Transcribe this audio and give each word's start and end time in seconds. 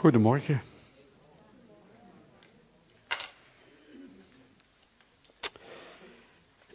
Goedemorgen. 0.00 0.62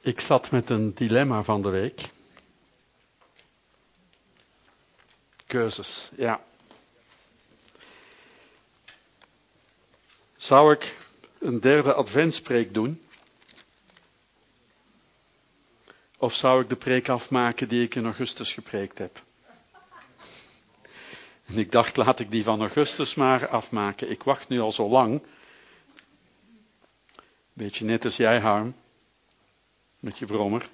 Ik 0.02 0.20
zat 0.20 0.52
met 0.52 0.70
een 0.70 0.94
dilemma 0.94 1.44
van 1.44 1.62
de 1.62 1.70
week. 1.70 2.10
Keuzes, 5.48 6.12
ja. 6.16 6.44
Zou 10.38 10.74
ik 10.74 10.98
een 11.40 11.60
derde 11.60 11.94
adventspreek 11.94 12.74
doen? 12.74 13.02
Of 16.18 16.34
zou 16.34 16.62
ik 16.62 16.70
de 16.70 16.76
preek 16.76 17.10
afmaken 17.10 17.68
die 17.70 17.84
ik 17.84 17.96
in 17.96 18.06
augustus 18.06 18.54
gepreekt 18.54 18.98
heb? 18.98 19.24
En 21.56 21.62
ik 21.62 21.72
dacht, 21.72 21.96
laat 21.96 22.20
ik 22.20 22.32
die 22.32 22.44
van 22.44 22.60
augustus 22.60 23.16
maar 23.16 23.48
afmaken. 23.48 24.10
Ik 24.10 24.24
wacht 24.24 24.50
nu 24.50 24.60
al 24.60 24.72
zo 24.72 24.90
lang. 24.90 25.22
Beetje 27.54 27.86
net 27.86 28.06
als 28.06 28.18
jij, 28.18 28.40
Harm. 28.40 28.76
Met 30.00 30.18
je 30.18 30.26
brommer. 30.26 30.70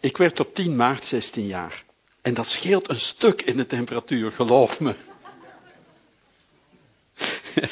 Ik 0.00 0.16
werd 0.16 0.40
op 0.40 0.54
10 0.54 0.76
maart 0.76 1.04
16 1.04 1.46
jaar. 1.46 1.84
En 2.22 2.34
dat 2.34 2.46
scheelt 2.48 2.88
een 2.88 3.00
stuk 3.00 3.42
in 3.42 3.56
de 3.56 3.66
temperatuur, 3.66 4.32
geloof 4.32 4.80
me. 4.80 4.94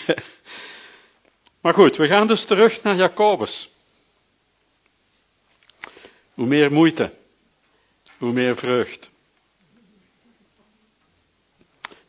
maar 1.63 1.75
goed, 1.75 1.97
we 1.97 2.07
gaan 2.07 2.27
dus 2.27 2.45
terug 2.45 2.83
naar 2.83 2.97
Jacobus. 2.97 3.71
Hoe 6.35 6.47
meer 6.47 6.73
moeite, 6.73 7.19
hoe 8.21 8.33
meer 8.33 8.57
vreugd. 8.57 9.11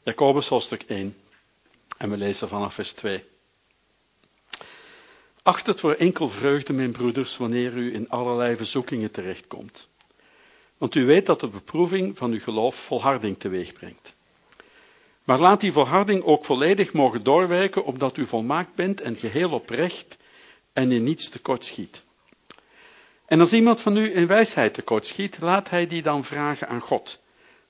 Jacobus 0.04 0.48
hoofdstuk 0.48 0.82
1. 0.82 1.16
En 1.98 2.10
we 2.10 2.18
lezen 2.18 2.48
vanaf 2.50 2.74
vers 2.74 2.94
2. 2.94 3.24
Acht 5.44 5.66
het 5.66 5.80
voor 5.80 5.94
enkel 5.94 6.30
vreugde, 6.30 6.74
mijn 6.74 6.92
broeders, 6.92 7.38
wanneer 7.38 7.74
u 7.74 7.94
in 7.94 8.10
allerlei 8.10 8.56
verzoekingen 8.56 9.12
terechtkomt. 9.12 9.90
Want 10.78 10.96
u 10.96 11.06
weet 11.06 11.26
dat 11.26 11.40
de 11.40 11.48
beproeving 11.48 12.18
van 12.18 12.32
uw 12.32 12.40
geloof 12.40 12.76
volharding 12.76 13.38
teweeg 13.38 13.74
brengt. 13.74 14.16
Maar 15.24 15.40
laat 15.40 15.62
die 15.62 15.72
volharding 15.72 16.24
ook 16.24 16.46
volledig 16.46 16.94
mogen 16.94 17.24
doorwerken, 17.24 17.86
omdat 17.86 18.18
u 18.18 18.26
volmaakt 18.26 18.76
bent 18.76 19.02
en 19.02 19.16
geheel 19.16 19.52
oprecht 19.52 20.18
en 20.74 20.92
in 20.92 21.04
niets 21.04 21.30
tekort 21.30 21.66
schiet. 21.66 22.04
En 23.32 23.40
als 23.40 23.54
iemand 23.54 23.82
van 23.82 23.98
u 23.98 24.16
in 24.16 24.28
wijsheid 24.28 24.74
tekortschiet, 24.74 25.38
laat 25.40 25.70
hij 25.70 25.88
die 25.88 26.02
dan 26.02 26.24
vragen 26.24 26.68
aan 26.68 26.80
God, 26.80 27.20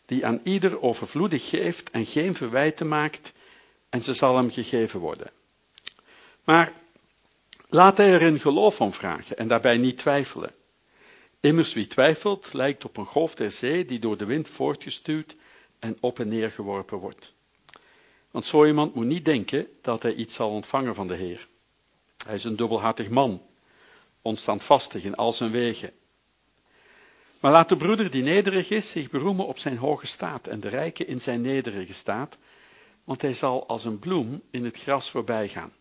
die 0.05 0.25
aan 0.25 0.39
ieder 0.43 0.81
overvloedig 0.81 1.49
geeft 1.49 1.89
en 1.89 2.05
geen 2.05 2.35
verwijten 2.35 2.87
maakt, 2.87 3.33
en 3.89 4.01
ze 4.03 4.13
zal 4.13 4.35
hem 4.35 4.51
gegeven 4.51 4.99
worden. 4.99 5.31
Maar 6.43 6.73
laat 7.69 7.97
hij 7.97 8.13
er 8.13 8.21
in 8.21 8.39
geloof 8.39 8.81
om 8.81 8.93
vragen 8.93 9.37
en 9.37 9.47
daarbij 9.47 9.77
niet 9.77 9.97
twijfelen. 9.97 10.51
Immers 11.39 11.73
wie 11.73 11.87
twijfelt, 11.87 12.53
lijkt 12.53 12.85
op 12.85 12.97
een 12.97 13.05
golf 13.05 13.35
der 13.35 13.51
zee 13.51 13.85
die 13.85 13.99
door 13.99 14.17
de 14.17 14.25
wind 14.25 14.49
voortgestuwd 14.49 15.35
en 15.79 15.97
op 15.99 16.19
en 16.19 16.27
neer 16.27 16.51
geworpen 16.51 16.97
wordt. 16.97 17.33
Want 18.31 18.45
zo 18.45 18.65
iemand 18.65 18.95
moet 18.95 19.05
niet 19.05 19.25
denken 19.25 19.67
dat 19.81 20.03
hij 20.03 20.13
iets 20.13 20.35
zal 20.35 20.49
ontvangen 20.49 20.95
van 20.95 21.07
de 21.07 21.15
Heer. 21.15 21.47
Hij 22.25 22.35
is 22.35 22.43
een 22.43 22.55
dubbelhartig 22.55 23.09
man, 23.09 23.41
onstandvastig 24.21 25.03
in 25.03 25.15
al 25.15 25.33
zijn 25.33 25.51
wegen. 25.51 25.93
Maar 27.39 27.51
laat 27.51 27.69
de 27.69 27.75
broeder 27.75 28.11
die 28.11 28.23
nederig 28.23 28.69
is 28.69 28.89
zich 28.89 29.09
beroemen 29.09 29.45
op 29.45 29.57
zijn 29.57 29.77
hoge 29.77 30.05
staat 30.05 30.47
en 30.47 30.59
de 30.59 30.69
rijke 30.69 31.05
in 31.05 31.21
zijn 31.21 31.41
nederige 31.41 31.93
staat, 31.93 32.37
want 33.03 33.21
hij 33.21 33.33
zal 33.33 33.67
als 33.67 33.85
een 33.85 33.99
bloem 33.99 34.41
in 34.51 34.63
het 34.65 34.77
gras 34.77 35.09
voorbij 35.09 35.47
gaan. 35.47 35.73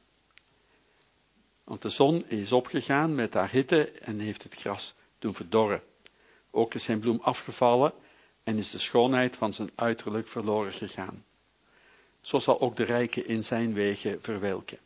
Want 1.64 1.82
de 1.82 1.88
zon 1.88 2.28
is 2.28 2.52
opgegaan 2.52 3.14
met 3.14 3.34
haar 3.34 3.50
hitte 3.50 3.90
en 3.90 4.18
heeft 4.18 4.42
het 4.42 4.54
gras 4.54 4.94
doen 5.18 5.34
verdorren. 5.34 5.82
Ook 6.50 6.74
is 6.74 6.82
zijn 6.82 7.00
bloem 7.00 7.20
afgevallen 7.22 7.92
en 8.44 8.56
is 8.56 8.70
de 8.70 8.78
schoonheid 8.78 9.36
van 9.36 9.52
zijn 9.52 9.70
uiterlijk 9.74 10.28
verloren 10.28 10.72
gegaan. 10.72 11.24
Zo 12.20 12.38
zal 12.38 12.60
ook 12.60 12.76
de 12.76 12.84
rijke 12.84 13.24
in 13.24 13.44
zijn 13.44 13.74
wegen 13.74 14.18
verwelken. 14.22 14.78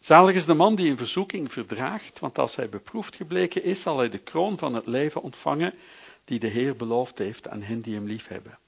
Zalig 0.00 0.34
is 0.34 0.46
de 0.46 0.54
man 0.54 0.74
die 0.74 0.90
een 0.90 0.96
verzoeking 0.96 1.52
verdraagt, 1.52 2.18
want 2.18 2.38
als 2.38 2.56
hij 2.56 2.68
beproefd 2.68 3.16
gebleken 3.16 3.62
is, 3.62 3.80
zal 3.80 3.98
hij 3.98 4.08
de 4.08 4.18
kroon 4.18 4.58
van 4.58 4.74
het 4.74 4.86
leven 4.86 5.22
ontvangen 5.22 5.74
die 6.24 6.38
de 6.38 6.46
Heer 6.46 6.76
beloofd 6.76 7.18
heeft 7.18 7.48
aan 7.48 7.62
hen 7.62 7.80
die 7.80 7.94
hem 7.94 8.06
liefhebben. 8.06 8.58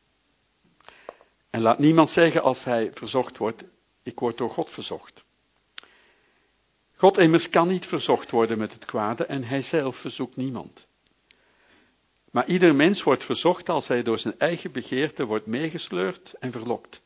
En 1.51 1.61
laat 1.61 1.79
niemand 1.79 2.11
zeggen 2.11 2.43
als 2.43 2.65
hij 2.65 2.91
verzocht 2.95 3.37
wordt, 3.39 3.65
ik 4.03 4.19
word 4.19 4.39
door 4.39 4.51
God 4.51 4.71
verzocht. 4.71 5.25
God 6.95 7.19
immers 7.19 7.49
kan 7.49 7.69
niet 7.69 7.87
verzocht 7.87 8.31
worden 8.31 8.59
met 8.59 8.73
het 8.73 8.85
kwade 8.85 9.25
en 9.25 9.45
hij 9.45 9.63
zelf 9.63 9.97
verzoekt 9.97 10.37
niemand. 10.37 10.89
Maar 12.31 12.49
ieder 12.49 12.75
mens 12.75 13.03
wordt 13.03 13.25
verzocht 13.25 13.69
als 13.69 13.89
hij 13.89 14.03
door 14.03 14.19
zijn 14.19 14.39
eigen 14.39 14.73
begeerte 14.73 15.25
wordt 15.25 15.47
meegesleurd 15.47 16.35
en 16.39 16.53
verlokt. 16.53 17.03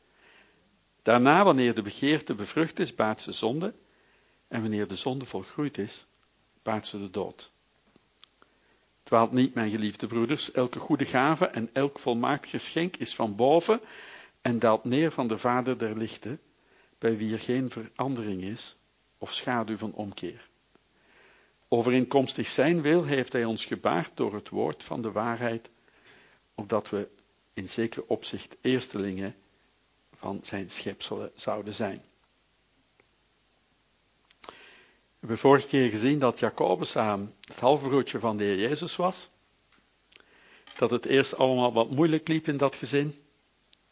Daarna, 1.01 1.43
wanneer 1.43 1.73
de 1.73 1.81
begeerte 1.81 2.33
bevrucht 2.33 2.79
is, 2.79 2.95
baart 2.95 3.21
ze 3.21 3.31
zonde. 3.31 3.73
En 4.47 4.61
wanneer 4.61 4.87
de 4.87 4.95
zonde 4.95 5.25
volgroeid 5.25 5.77
is, 5.77 6.05
baart 6.63 6.87
ze 6.87 6.99
de 6.99 7.09
dood. 7.09 7.51
Dwaalt 9.03 9.31
niet, 9.31 9.53
mijn 9.53 9.71
geliefde 9.71 10.07
broeders, 10.07 10.51
elke 10.51 10.79
goede 10.79 11.05
gave 11.05 11.45
en 11.45 11.69
elk 11.73 11.99
volmaakt 11.99 12.49
geschenk 12.49 12.97
is 12.97 13.15
van 13.15 13.35
boven 13.35 13.81
en 14.41 14.59
daalt 14.59 14.83
neer 14.83 15.11
van 15.11 15.27
de 15.27 15.37
Vader 15.37 15.77
der 15.77 15.97
lichten, 15.97 16.39
bij 16.97 17.17
wie 17.17 17.33
er 17.33 17.39
geen 17.39 17.69
verandering 17.69 18.41
is 18.41 18.75
of 19.17 19.33
schaduw 19.33 19.77
van 19.77 19.93
omkeer. 19.93 20.49
Overeenkomstig 21.67 22.47
zijn 22.47 22.81
wil 22.81 23.03
heeft 23.03 23.33
hij 23.33 23.45
ons 23.45 23.65
gebaard 23.65 24.17
door 24.17 24.33
het 24.33 24.49
woord 24.49 24.83
van 24.83 25.01
de 25.01 25.11
waarheid, 25.11 25.69
opdat 26.55 26.89
we 26.89 27.07
in 27.53 27.69
zeker 27.69 28.03
opzicht 28.07 28.57
eerstelingen 28.61 29.35
van 30.13 30.39
zijn 30.43 30.69
schepselen 30.69 31.31
zouden 31.35 31.73
zijn. 31.73 32.01
We 35.19 35.31
hebben 35.31 35.37
vorige 35.37 35.67
keer 35.67 35.89
gezien 35.89 36.19
dat 36.19 36.39
Jacobus 36.39 36.95
aan 36.95 37.33
het 37.41 37.59
halfbroertje 37.59 38.19
van 38.19 38.37
de 38.37 38.43
Heer 38.43 38.59
Jezus 38.59 38.95
was. 38.95 39.29
Dat 40.77 40.91
het 40.91 41.05
eerst 41.05 41.37
allemaal 41.37 41.73
wat 41.73 41.89
moeilijk 41.89 42.27
liep 42.27 42.47
in 42.47 42.57
dat 42.57 42.75
gezin. 42.75 43.15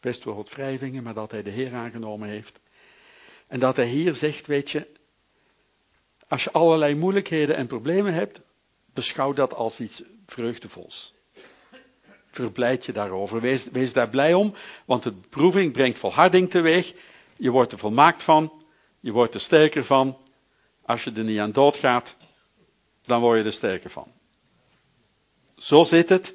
Best 0.00 0.24
wel 0.24 0.34
wat 0.34 0.50
wrijvingen, 0.50 1.02
maar 1.02 1.14
dat 1.14 1.30
hij 1.30 1.42
de 1.42 1.50
Heer 1.50 1.74
aangenomen 1.74 2.28
heeft. 2.28 2.60
En 3.46 3.60
dat 3.60 3.76
hij 3.76 3.86
hier 3.86 4.14
zegt, 4.14 4.46
weet 4.46 4.70
je, 4.70 4.86
als 6.28 6.44
je 6.44 6.52
allerlei 6.52 6.94
moeilijkheden 6.94 7.56
en 7.56 7.66
problemen 7.66 8.14
hebt, 8.14 8.40
beschouw 8.92 9.32
dat 9.32 9.54
als 9.54 9.80
iets 9.80 10.02
vreugdevols. 10.26 11.14
Verblijd 12.30 12.86
je 12.86 12.92
daarover. 12.92 13.40
Wees, 13.40 13.64
wees 13.64 13.92
daar 13.92 14.08
blij 14.08 14.34
om, 14.34 14.54
want 14.84 15.02
de 15.02 15.12
beproeving 15.12 15.72
brengt 15.72 15.98
volharding 15.98 16.50
teweeg. 16.50 16.94
Je 17.36 17.50
wordt 17.50 17.72
er 17.72 17.78
volmaakt 17.78 18.22
van, 18.22 18.64
je 19.00 19.12
wordt 19.12 19.34
er 19.34 19.40
sterker 19.40 19.84
van, 19.84 20.18
als 20.86 21.04
je 21.04 21.12
er 21.12 21.24
niet 21.24 21.38
aan 21.38 21.52
doodgaat, 21.52 22.16
dan 23.02 23.20
word 23.20 23.38
je 23.38 23.44
er 23.44 23.52
sterker 23.52 23.90
van. 23.90 24.12
Zo 25.56 25.82
zit 25.82 26.08
het. 26.08 26.34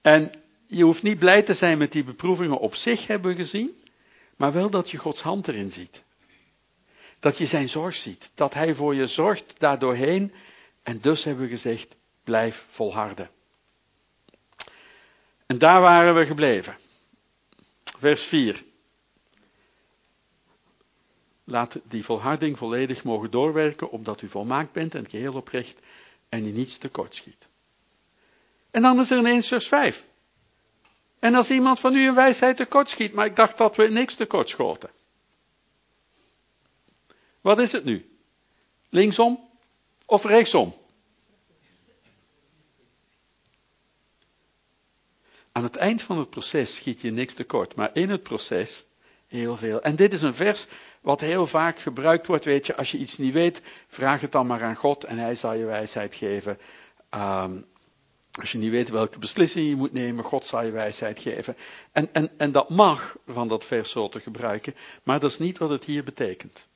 En 0.00 0.30
je 0.66 0.84
hoeft 0.84 1.02
niet 1.02 1.18
blij 1.18 1.42
te 1.42 1.54
zijn 1.54 1.78
met 1.78 1.92
die 1.92 2.04
beproevingen 2.04 2.58
op 2.58 2.74
zich, 2.74 3.06
hebben 3.06 3.30
we 3.30 3.36
gezien, 3.36 3.82
maar 4.36 4.52
wel 4.52 4.70
dat 4.70 4.90
je 4.90 4.96
Gods 4.96 5.20
hand 5.20 5.48
erin 5.48 5.70
ziet. 5.70 6.02
Dat 7.20 7.38
je 7.38 7.46
zijn 7.46 7.68
zorg 7.68 7.94
ziet, 7.94 8.30
dat 8.34 8.54
hij 8.54 8.74
voor 8.74 8.94
je 8.94 9.06
zorgt 9.06 9.54
daardoorheen. 9.58 10.32
En 10.82 10.98
dus 11.00 11.24
hebben 11.24 11.44
we 11.44 11.50
gezegd, 11.50 11.96
blijf 12.24 12.66
volharden. 12.70 13.30
En 15.46 15.58
daar 15.58 15.80
waren 15.80 16.14
we 16.14 16.26
gebleven. 16.26 16.76
Vers 17.98 18.22
4. 18.22 18.62
Laat 21.52 21.80
die 21.84 22.04
volharding 22.04 22.58
volledig 22.58 23.04
mogen 23.04 23.30
doorwerken, 23.30 23.90
omdat 23.90 24.22
u 24.22 24.28
volmaakt 24.28 24.72
bent 24.72 24.94
en 24.94 25.08
geheel 25.08 25.34
oprecht 25.34 25.80
en 26.28 26.44
in 26.44 26.54
niets 26.54 26.78
tekort 26.78 27.14
schiet. 27.14 27.48
En 28.70 28.82
dan 28.82 29.00
is 29.00 29.10
er 29.10 29.18
ineens 29.18 29.48
vers 29.48 29.68
5. 29.68 30.04
En 31.18 31.34
als 31.34 31.50
iemand 31.50 31.80
van 31.80 31.94
u 31.94 32.06
in 32.06 32.14
wijsheid 32.14 32.56
tekort 32.56 32.88
schiet, 32.88 33.12
maar 33.12 33.26
ik 33.26 33.36
dacht 33.36 33.58
dat 33.58 33.76
we 33.76 33.88
niks 33.88 34.14
tekort 34.14 34.48
schoten. 34.48 34.90
Wat 37.40 37.60
is 37.60 37.72
het 37.72 37.84
nu? 37.84 38.18
Linksom 38.88 39.48
of 40.06 40.24
rechtsom? 40.24 40.74
Aan 45.52 45.62
het 45.62 45.76
eind 45.76 46.02
van 46.02 46.18
het 46.18 46.30
proces 46.30 46.74
schiet 46.74 47.00
je 47.00 47.10
niks 47.10 47.34
tekort, 47.34 47.74
maar 47.74 47.90
in 47.94 48.10
het 48.10 48.22
proces 48.22 48.84
heel 49.32 49.56
veel. 49.56 49.82
En 49.82 49.96
dit 49.96 50.12
is 50.12 50.22
een 50.22 50.34
vers 50.34 50.66
wat 51.00 51.20
heel 51.20 51.46
vaak 51.46 51.78
gebruikt 51.78 52.26
wordt, 52.26 52.44
weet 52.44 52.66
je, 52.66 52.76
als 52.76 52.90
je 52.90 52.98
iets 52.98 53.18
niet 53.18 53.32
weet, 53.32 53.62
vraag 53.88 54.20
het 54.20 54.32
dan 54.32 54.46
maar 54.46 54.62
aan 54.62 54.76
God 54.76 55.04
en 55.04 55.18
hij 55.18 55.34
zal 55.34 55.52
je 55.52 55.64
wijsheid 55.64 56.14
geven. 56.14 56.58
Um, 57.14 57.66
Als 58.32 58.52
je 58.52 58.58
niet 58.58 58.70
weet 58.70 58.88
welke 58.88 59.18
beslissing 59.18 59.68
je 59.68 59.76
moet 59.76 59.92
nemen, 59.92 60.24
God 60.24 60.46
zal 60.46 60.64
je 60.64 60.70
wijsheid 60.70 61.18
geven. 61.18 61.56
En, 61.92 62.08
en, 62.12 62.30
en 62.36 62.52
dat 62.52 62.70
mag 62.70 63.16
van 63.26 63.48
dat 63.48 63.64
vers 63.64 63.90
zo 63.90 64.08
te 64.08 64.20
gebruiken, 64.20 64.74
maar 65.02 65.20
dat 65.20 65.30
is 65.30 65.38
niet 65.38 65.58
wat 65.58 65.70
het 65.70 65.84
hier 65.84 66.04
betekent. 66.04 66.68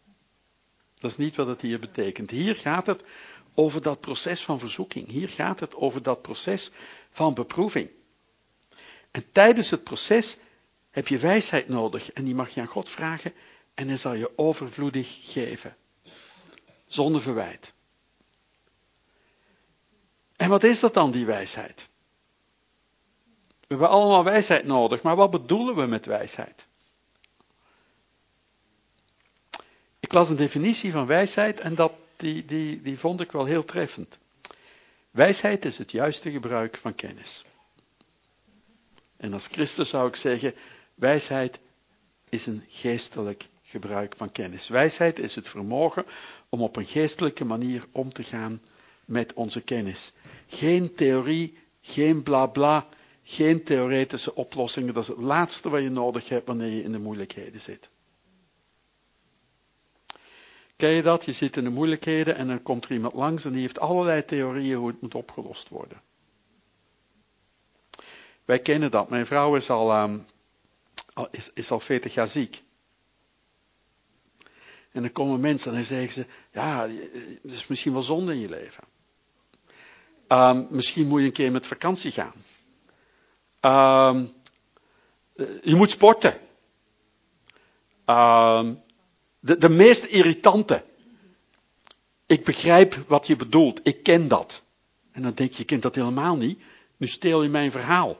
Dat 1.00 1.10
is 1.10 1.16
niet 1.16 1.36
wat 1.36 1.46
het 1.46 1.60
hier 1.60 1.80
betekent. 1.80 2.30
Hier 2.30 2.56
gaat 2.56 2.86
het 2.86 3.02
over 3.54 3.82
dat 3.82 4.00
proces 4.00 4.44
van 4.44 4.58
verzoeking. 4.58 5.08
Hier 5.08 5.28
gaat 5.28 5.60
het 5.60 5.74
over 5.74 6.02
dat 6.02 6.22
proces 6.22 6.70
van 7.10 7.34
beproeving. 7.34 7.90
En 9.10 9.24
tijdens 9.32 9.70
het 9.70 9.84
proces 9.84 10.38
heb 10.96 11.08
je 11.08 11.18
wijsheid 11.18 11.68
nodig 11.68 12.12
en 12.12 12.24
die 12.24 12.34
mag 12.34 12.50
je 12.50 12.60
aan 12.60 12.66
God 12.66 12.88
vragen 12.88 13.34
en 13.74 13.88
hij 13.88 13.96
zal 13.96 14.14
je 14.14 14.38
overvloedig 14.38 15.32
geven. 15.32 15.76
Zonder 16.86 17.22
verwijt. 17.22 17.72
En 20.36 20.48
wat 20.48 20.62
is 20.64 20.80
dat 20.80 20.94
dan, 20.94 21.10
die 21.10 21.26
wijsheid? 21.26 21.88
We 23.60 23.66
hebben 23.66 23.88
allemaal 23.88 24.24
wijsheid 24.24 24.64
nodig, 24.64 25.02
maar 25.02 25.16
wat 25.16 25.30
bedoelen 25.30 25.76
we 25.76 25.86
met 25.86 26.06
wijsheid? 26.06 26.66
Ik 30.00 30.12
las 30.12 30.28
een 30.28 30.36
definitie 30.36 30.92
van 30.92 31.06
wijsheid 31.06 31.60
en 31.60 31.74
dat, 31.74 31.92
die, 32.16 32.44
die, 32.44 32.80
die 32.80 32.98
vond 32.98 33.20
ik 33.20 33.32
wel 33.32 33.44
heel 33.44 33.64
treffend. 33.64 34.18
Wijsheid 35.10 35.64
is 35.64 35.78
het 35.78 35.90
juiste 35.90 36.30
gebruik 36.30 36.76
van 36.76 36.94
kennis. 36.94 37.44
En 39.16 39.32
als 39.32 39.46
Christus 39.46 39.88
zou 39.88 40.08
ik 40.08 40.16
zeggen, 40.16 40.54
wijsheid 40.96 41.58
is 42.28 42.46
een 42.46 42.64
geestelijk 42.68 43.48
gebruik 43.62 44.14
van 44.16 44.32
kennis. 44.32 44.68
Wijsheid 44.68 45.18
is 45.18 45.34
het 45.34 45.48
vermogen 45.48 46.04
om 46.48 46.62
op 46.62 46.76
een 46.76 46.84
geestelijke 46.84 47.44
manier 47.44 47.86
om 47.92 48.12
te 48.12 48.22
gaan 48.22 48.60
met 49.04 49.34
onze 49.34 49.60
kennis. 49.62 50.12
Geen 50.46 50.94
theorie, 50.94 51.58
geen 51.80 52.22
bla 52.22 52.46
bla, 52.46 52.86
geen 53.22 53.64
theoretische 53.64 54.34
oplossingen. 54.34 54.94
Dat 54.94 55.02
is 55.02 55.08
het 55.08 55.18
laatste 55.18 55.68
wat 55.68 55.82
je 55.82 55.90
nodig 55.90 56.28
hebt 56.28 56.46
wanneer 56.46 56.70
je 56.70 56.82
in 56.82 56.92
de 56.92 56.98
moeilijkheden 56.98 57.60
zit. 57.60 57.90
Ken 60.76 60.90
je 60.90 61.02
dat? 61.02 61.24
Je 61.24 61.32
zit 61.32 61.56
in 61.56 61.64
de 61.64 61.70
moeilijkheden 61.70 62.36
en 62.36 62.46
dan 62.46 62.62
komt 62.62 62.84
er 62.84 62.92
iemand 62.92 63.14
langs 63.14 63.44
en 63.44 63.52
die 63.52 63.60
heeft 63.60 63.78
allerlei 63.78 64.24
theorieën 64.24 64.76
hoe 64.76 64.88
het 64.88 65.00
moet 65.00 65.14
opgelost 65.14 65.68
worden. 65.68 66.00
Wij 68.44 68.58
kennen 68.58 68.90
dat. 68.90 69.10
Mijn 69.10 69.26
vrouw 69.26 69.56
is 69.56 69.70
al, 69.70 70.02
um, 70.02 70.26
is, 71.30 71.50
is 71.54 71.70
al 71.70 71.80
40 71.80 72.14
jaar 72.14 72.28
ziek. 72.28 72.62
En 74.92 75.02
dan 75.02 75.12
komen 75.12 75.40
mensen 75.40 75.70
en 75.70 75.76
dan 75.76 75.86
zeggen 75.86 76.12
ze, 76.12 76.26
ja, 76.52 76.88
het 77.42 77.52
is 77.52 77.66
misschien 77.66 77.92
wel 77.92 78.02
zonde 78.02 78.32
in 78.32 78.40
je 78.40 78.48
leven. 78.48 78.84
Um, 80.28 80.66
misschien 80.70 81.06
moet 81.06 81.20
je 81.20 81.26
een 81.26 81.32
keer 81.32 81.52
met 81.52 81.66
vakantie 81.66 82.12
gaan. 82.12 82.34
Um, 83.60 84.32
je 85.62 85.74
moet 85.74 85.90
sporten. 85.90 86.32
Um, 88.06 88.82
de, 89.40 89.58
de 89.58 89.68
meest 89.68 90.04
irritante. 90.04 90.84
Ik 92.26 92.44
begrijp 92.44 92.94
wat 92.94 93.26
je 93.26 93.36
bedoelt. 93.36 93.80
Ik 93.82 94.02
ken 94.02 94.28
dat. 94.28 94.62
En 95.12 95.22
dan 95.22 95.32
denk 95.34 95.52
je, 95.52 95.58
je 95.58 95.64
kent 95.64 95.82
dat 95.82 95.94
helemaal 95.94 96.36
niet. 96.36 96.60
Nu 96.96 97.06
steel 97.06 97.42
je 97.42 97.48
mijn 97.48 97.70
verhaal. 97.70 98.16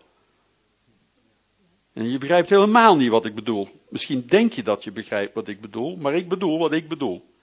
En 1.96 2.10
je 2.10 2.19
begrijpt 2.19 2.48
helemaal 2.48 2.96
niet 2.96 3.10
wat 3.10 3.25
ik 3.25 3.34
bedoel. 3.34 3.69
Misschien 3.88 4.26
denk 4.26 4.52
je 4.52 4.62
dat 4.62 4.84
je 4.84 4.93
begrijpt 4.93 5.34
wat 5.34 5.48
ik 5.48 5.60
bedoel, 5.60 5.96
maar 5.96 6.14
ik 6.14 6.28
bedoel 6.28 6.58
wat 6.58 6.72
ik 6.72 6.88
bedoel. 6.88 7.34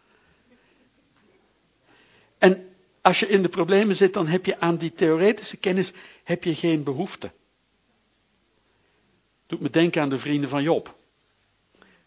En 2.38 2.76
als 3.02 3.20
je 3.20 3.28
in 3.28 3.42
de 3.42 3.50
problemen 3.50 3.96
zit, 3.96 4.14
dan 4.14 4.28
heb 4.28 4.46
je 4.46 4.60
aan 4.60 4.78
die 4.78 4.94
theoretische 4.94 5.58
kennis 5.58 5.94
heb 6.24 6.44
je 6.44 6.56
geen 6.56 6.84
behoefte. 6.84 7.32
Doet 9.48 9.60
me 9.60 9.70
denken 9.70 10.02
aan 10.02 10.10
de 10.10 10.20
vrienden 10.20 10.50
van 10.50 10.64
Job. 10.64 10.96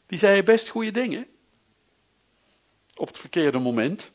Die 0.07 0.19
zeiden 0.19 0.45
best 0.45 0.69
goede 0.69 0.91
dingen. 0.91 1.27
Op 2.95 3.07
het 3.07 3.19
verkeerde 3.19 3.59
moment. 3.59 4.11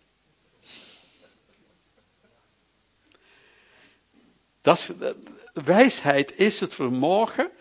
Dat 4.62 4.95
wijsheid 5.54 6.36
is 6.36 6.60
het 6.60 6.74
vermogen 6.74 7.51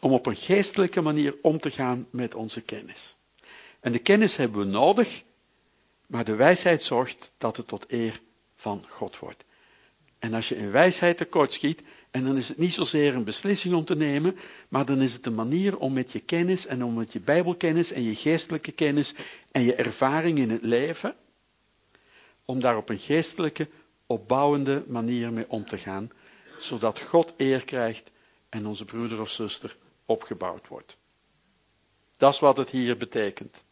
om 0.00 0.12
op 0.12 0.26
een 0.26 0.36
geestelijke 0.36 1.00
manier 1.00 1.34
om 1.42 1.60
te 1.60 1.70
gaan 1.70 2.06
met 2.10 2.34
onze 2.34 2.60
kennis. 2.60 3.16
En 3.80 3.92
de 3.92 3.98
kennis 3.98 4.36
hebben 4.36 4.58
we 4.58 4.64
nodig, 4.64 5.22
maar 6.06 6.24
de 6.24 6.34
wijsheid 6.34 6.82
zorgt 6.82 7.32
dat 7.38 7.56
het 7.56 7.68
tot 7.68 7.92
eer 7.92 8.20
van 8.56 8.84
God 8.88 9.18
wordt. 9.18 9.44
En 10.18 10.34
als 10.34 10.48
je 10.48 10.56
in 10.56 10.70
wijsheid 10.70 11.16
tekort 11.16 11.52
schiet, 11.52 11.82
en 12.10 12.24
dan 12.24 12.36
is 12.36 12.48
het 12.48 12.58
niet 12.58 12.72
zozeer 12.72 13.14
een 13.14 13.24
beslissing 13.24 13.74
om 13.74 13.84
te 13.84 13.96
nemen, 13.96 14.36
maar 14.68 14.84
dan 14.84 15.02
is 15.02 15.12
het 15.12 15.26
een 15.26 15.34
manier 15.34 15.78
om 15.78 15.92
met 15.92 16.12
je 16.12 16.20
kennis 16.20 16.66
en 16.66 16.84
om 16.84 16.94
met 16.94 17.12
je 17.12 17.20
bijbelkennis 17.20 17.92
en 17.92 18.02
je 18.02 18.14
geestelijke 18.14 18.72
kennis 18.72 19.14
en 19.52 19.62
je 19.62 19.74
ervaring 19.74 20.38
in 20.38 20.50
het 20.50 20.62
leven, 20.62 21.16
om 22.44 22.60
daar 22.60 22.76
op 22.76 22.88
een 22.88 22.98
geestelijke, 22.98 23.68
opbouwende 24.06 24.84
manier 24.86 25.32
mee 25.32 25.50
om 25.50 25.64
te 25.64 25.78
gaan, 25.78 26.10
zodat 26.58 27.00
God 27.00 27.34
eer 27.36 27.64
krijgt 27.64 28.10
en 28.48 28.66
onze 28.66 28.84
broeder 28.84 29.20
of 29.20 29.30
zuster 29.30 29.76
opgebouwd 30.08 30.68
wordt. 30.68 30.98
Dat 32.16 32.32
is 32.32 32.38
wat 32.38 32.56
het 32.56 32.70
hier 32.70 32.96
betekent. 32.96 33.64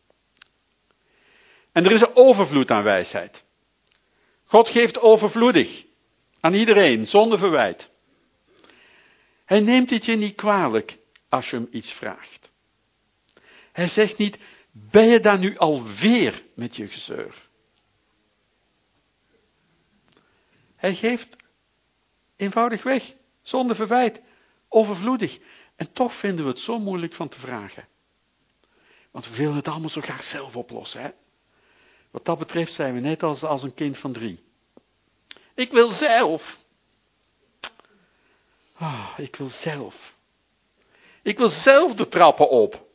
En 1.73 1.85
er 1.85 1.93
is 1.93 2.01
een 2.01 2.17
overvloed 2.17 2.71
aan 2.71 2.83
wijsheid. 2.83 3.45
God 4.45 4.69
geeft 4.69 5.01
overvloedig 5.01 5.87
aan 6.41 6.55
iedereen, 6.55 7.07
zonder 7.07 7.39
verwijt. 7.39 7.91
Hij 9.45 9.61
neemt 9.61 9.91
het 9.91 10.05
je 10.05 10.17
niet 10.17 10.35
kwalijk 10.35 10.99
als 11.29 11.51
je 11.51 11.57
hem 11.57 11.69
iets 11.71 11.93
vraagt. 11.93 12.53
Hij 13.73 13.89
zegt 13.89 14.19
niet, 14.19 14.39
ben 14.71 15.07
je 15.07 15.21
daar 15.21 15.39
nu 15.39 15.57
alweer 15.57 16.43
met 16.55 16.77
je 16.77 16.89
gezeur? 16.89 17.49
Hij 20.77 20.95
geeft 20.95 21.37
eenvoudig 22.37 22.83
weg, 22.83 23.15
zonder 23.43 23.77
verwijt, 23.77 24.21
overvloedig. 24.69 25.39
En 25.77 25.93
toch 25.93 26.15
vinden 26.15 26.45
we 26.45 26.51
het 26.51 26.61
zo 26.61 26.79
moeilijk 26.79 27.15
van 27.15 27.29
te 27.29 27.39
vragen. 27.39 27.89
Want 29.11 29.29
we 29.29 29.37
willen 29.37 29.57
het 29.57 29.69
allemaal 29.69 29.89
zo 29.89 30.01
graag 30.01 30.25
zelf 30.25 30.57
oplossen. 30.57 31.01
Hè? 31.01 31.11
Wat 32.11 32.25
dat 32.25 32.39
betreft 32.39 32.73
zijn 32.73 32.95
we 32.95 33.01
net 33.01 33.23
als, 33.23 33.43
als 33.43 33.63
een 33.63 33.75
kind 33.75 33.99
van 33.99 34.13
drie. 34.13 34.45
Ik 35.55 35.71
wil 35.71 35.91
zelf. 35.91 36.59
Oh, 38.81 39.15
ik 39.17 39.37
wil 39.37 39.49
zelf. 39.49 40.17
Ik 41.23 41.39
wil 41.39 41.49
zelf 41.49 41.95
de 41.95 42.09
trappen 42.09 42.49
op. 42.49 42.87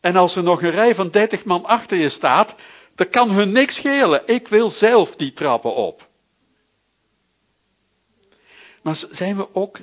En 0.00 0.16
als 0.16 0.36
er 0.36 0.42
nog 0.42 0.62
een 0.62 0.70
rij 0.70 0.94
van 0.94 1.10
dertig 1.10 1.44
man 1.44 1.64
achter 1.64 1.98
je 1.98 2.08
staat, 2.08 2.54
dan 2.94 3.08
kan 3.08 3.30
hun 3.30 3.52
niks 3.52 3.74
schelen. 3.74 4.22
Ik 4.26 4.48
wil 4.48 4.70
zelf 4.70 5.16
die 5.16 5.32
trappen 5.32 5.74
op. 5.74 6.08
Maar 8.86 9.04
zijn 9.10 9.36
we 9.36 9.54
ook 9.54 9.78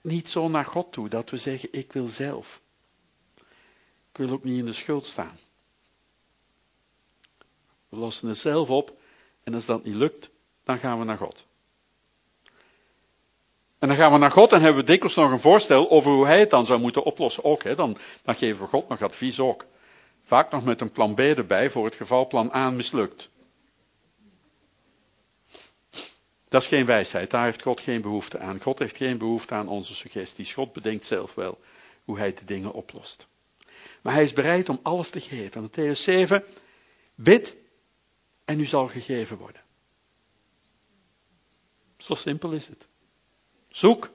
niet 0.00 0.30
zo 0.30 0.48
naar 0.48 0.64
God 0.64 0.92
toe 0.92 1.08
dat 1.08 1.30
we 1.30 1.36
zeggen: 1.36 1.68
Ik 1.72 1.92
wil 1.92 2.08
zelf. 2.08 2.60
Ik 4.10 4.16
wil 4.16 4.30
ook 4.30 4.44
niet 4.44 4.58
in 4.58 4.64
de 4.64 4.72
schuld 4.72 5.06
staan. 5.06 5.36
We 7.88 7.96
lossen 7.96 8.28
het 8.28 8.38
zelf 8.38 8.70
op 8.70 8.92
en 9.44 9.54
als 9.54 9.66
dat 9.66 9.84
niet 9.84 9.94
lukt, 9.94 10.30
dan 10.64 10.78
gaan 10.78 10.98
we 10.98 11.04
naar 11.04 11.16
God. 11.16 11.46
En 13.78 13.88
dan 13.88 13.96
gaan 13.96 14.12
we 14.12 14.18
naar 14.18 14.30
God 14.30 14.52
en 14.52 14.60
hebben 14.60 14.80
we 14.80 14.90
dikwijls 14.90 15.16
nog 15.16 15.30
een 15.30 15.40
voorstel 15.40 15.90
over 15.90 16.12
hoe 16.12 16.26
hij 16.26 16.40
het 16.40 16.50
dan 16.50 16.66
zou 16.66 16.80
moeten 16.80 17.02
oplossen. 17.04 17.44
Ook, 17.44 17.62
hè? 17.62 17.74
Dan, 17.74 17.96
dan 18.22 18.34
geven 18.34 18.62
we 18.62 18.68
God 18.68 18.88
nog 18.88 19.02
advies 19.02 19.40
ook. 19.40 19.64
Vaak 20.24 20.50
nog 20.50 20.64
met 20.64 20.80
een 20.80 20.90
plan 20.90 21.14
B 21.14 21.18
erbij 21.18 21.70
voor 21.70 21.84
het 21.84 21.94
geval 21.94 22.26
plan 22.26 22.54
A 22.54 22.70
mislukt. 22.70 23.30
Dat 26.48 26.62
is 26.62 26.68
geen 26.68 26.86
wijsheid, 26.86 27.30
daar 27.30 27.44
heeft 27.44 27.62
God 27.62 27.80
geen 27.80 28.00
behoefte 28.00 28.38
aan. 28.38 28.60
God 28.60 28.78
heeft 28.78 28.96
geen 28.96 29.18
behoefte 29.18 29.54
aan 29.54 29.68
onze 29.68 29.94
suggesties. 29.94 30.52
God 30.52 30.72
bedenkt 30.72 31.04
zelf 31.04 31.34
wel 31.34 31.58
hoe 32.04 32.18
hij 32.18 32.34
de 32.34 32.44
dingen 32.44 32.72
oplost. 32.72 33.28
Maar 34.02 34.12
hij 34.12 34.22
is 34.22 34.32
bereid 34.32 34.68
om 34.68 34.80
alles 34.82 35.10
te 35.10 35.20
geven. 35.20 35.70
Matthäus 35.70 35.98
7, 36.02 36.44
bid 37.14 37.56
en 38.44 38.60
u 38.60 38.64
zal 38.64 38.88
gegeven 38.88 39.36
worden. 39.36 39.62
Zo 41.96 42.14
simpel 42.14 42.52
is 42.52 42.66
het. 42.66 42.86
Zoek 43.68 44.10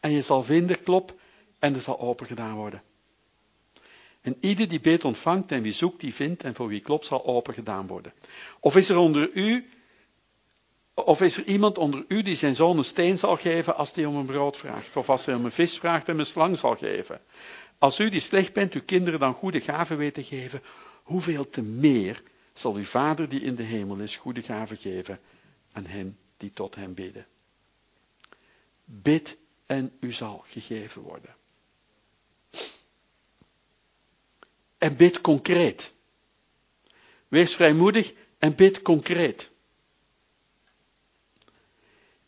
en 0.00 0.10
je 0.10 0.22
zal 0.22 0.42
vinden, 0.42 0.82
klop 0.82 1.20
en 1.58 1.74
er 1.74 1.80
zal 1.80 2.00
open 2.00 2.26
gedaan 2.26 2.54
worden. 2.54 2.82
En 4.20 4.36
ieder 4.40 4.68
die 4.68 4.80
bidt 4.80 5.04
ontvangt 5.04 5.52
en 5.52 5.62
wie 5.62 5.72
zoekt 5.72 6.00
die 6.00 6.14
vindt 6.14 6.44
en 6.44 6.54
voor 6.54 6.68
wie 6.68 6.80
klopt 6.80 7.06
zal 7.06 7.24
open 7.24 7.54
gedaan 7.54 7.86
worden. 7.86 8.12
Of 8.60 8.76
is 8.76 8.88
er 8.88 8.96
onder 8.96 9.30
u 9.32 9.68
of 11.04 11.20
is 11.20 11.36
er 11.36 11.44
iemand 11.44 11.78
onder 11.78 12.04
u 12.08 12.22
die 12.22 12.36
zijn 12.36 12.54
zoon 12.54 12.78
een 12.78 12.84
steen 12.84 13.18
zal 13.18 13.36
geven 13.36 13.76
als 13.76 13.92
hij 13.92 14.04
om 14.04 14.16
een 14.16 14.26
brood 14.26 14.56
vraagt? 14.56 14.96
Of 14.96 15.08
als 15.08 15.24
hij 15.24 15.34
om 15.34 15.44
een 15.44 15.52
vis 15.52 15.78
vraagt 15.78 16.08
en 16.08 16.18
een 16.18 16.26
slang 16.26 16.58
zal 16.58 16.76
geven? 16.76 17.20
Als 17.78 17.98
u 17.98 18.08
die 18.08 18.20
slecht 18.20 18.52
bent 18.52 18.72
uw 18.72 18.82
kinderen 18.84 19.20
dan 19.20 19.34
goede 19.34 19.60
gaven 19.60 19.96
weet 19.96 20.14
te 20.14 20.24
geven, 20.24 20.62
hoeveel 21.02 21.48
te 21.48 21.62
meer 21.62 22.22
zal 22.52 22.74
uw 22.74 22.84
Vader 22.84 23.28
die 23.28 23.40
in 23.40 23.54
de 23.54 23.62
hemel 23.62 23.96
is 23.96 24.16
goede 24.16 24.42
gaven 24.42 24.76
geven 24.76 25.20
aan 25.72 25.86
hen 25.86 26.18
die 26.36 26.52
tot 26.52 26.74
hem 26.74 26.94
bidden. 26.94 27.26
Bid 28.84 29.38
en 29.66 29.92
u 30.00 30.12
zal 30.12 30.44
gegeven 30.46 31.02
worden. 31.02 31.34
En 34.78 34.96
bid 34.96 35.20
concreet. 35.20 35.92
Wees 37.28 37.54
vrijmoedig 37.54 38.12
en 38.38 38.54
bid 38.54 38.82
concreet. 38.82 39.49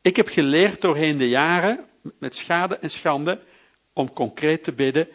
Ik 0.02 0.16
heb 0.16 0.28
geleerd 0.28 0.80
doorheen 0.80 1.18
de 1.18 1.28
jaren, 1.28 1.88
met 2.18 2.37
schade 2.37 2.76
en 2.76 2.90
schande, 2.90 3.40
om 3.92 4.12
concreet 4.12 4.64
te 4.64 4.73
bidden 4.73 5.09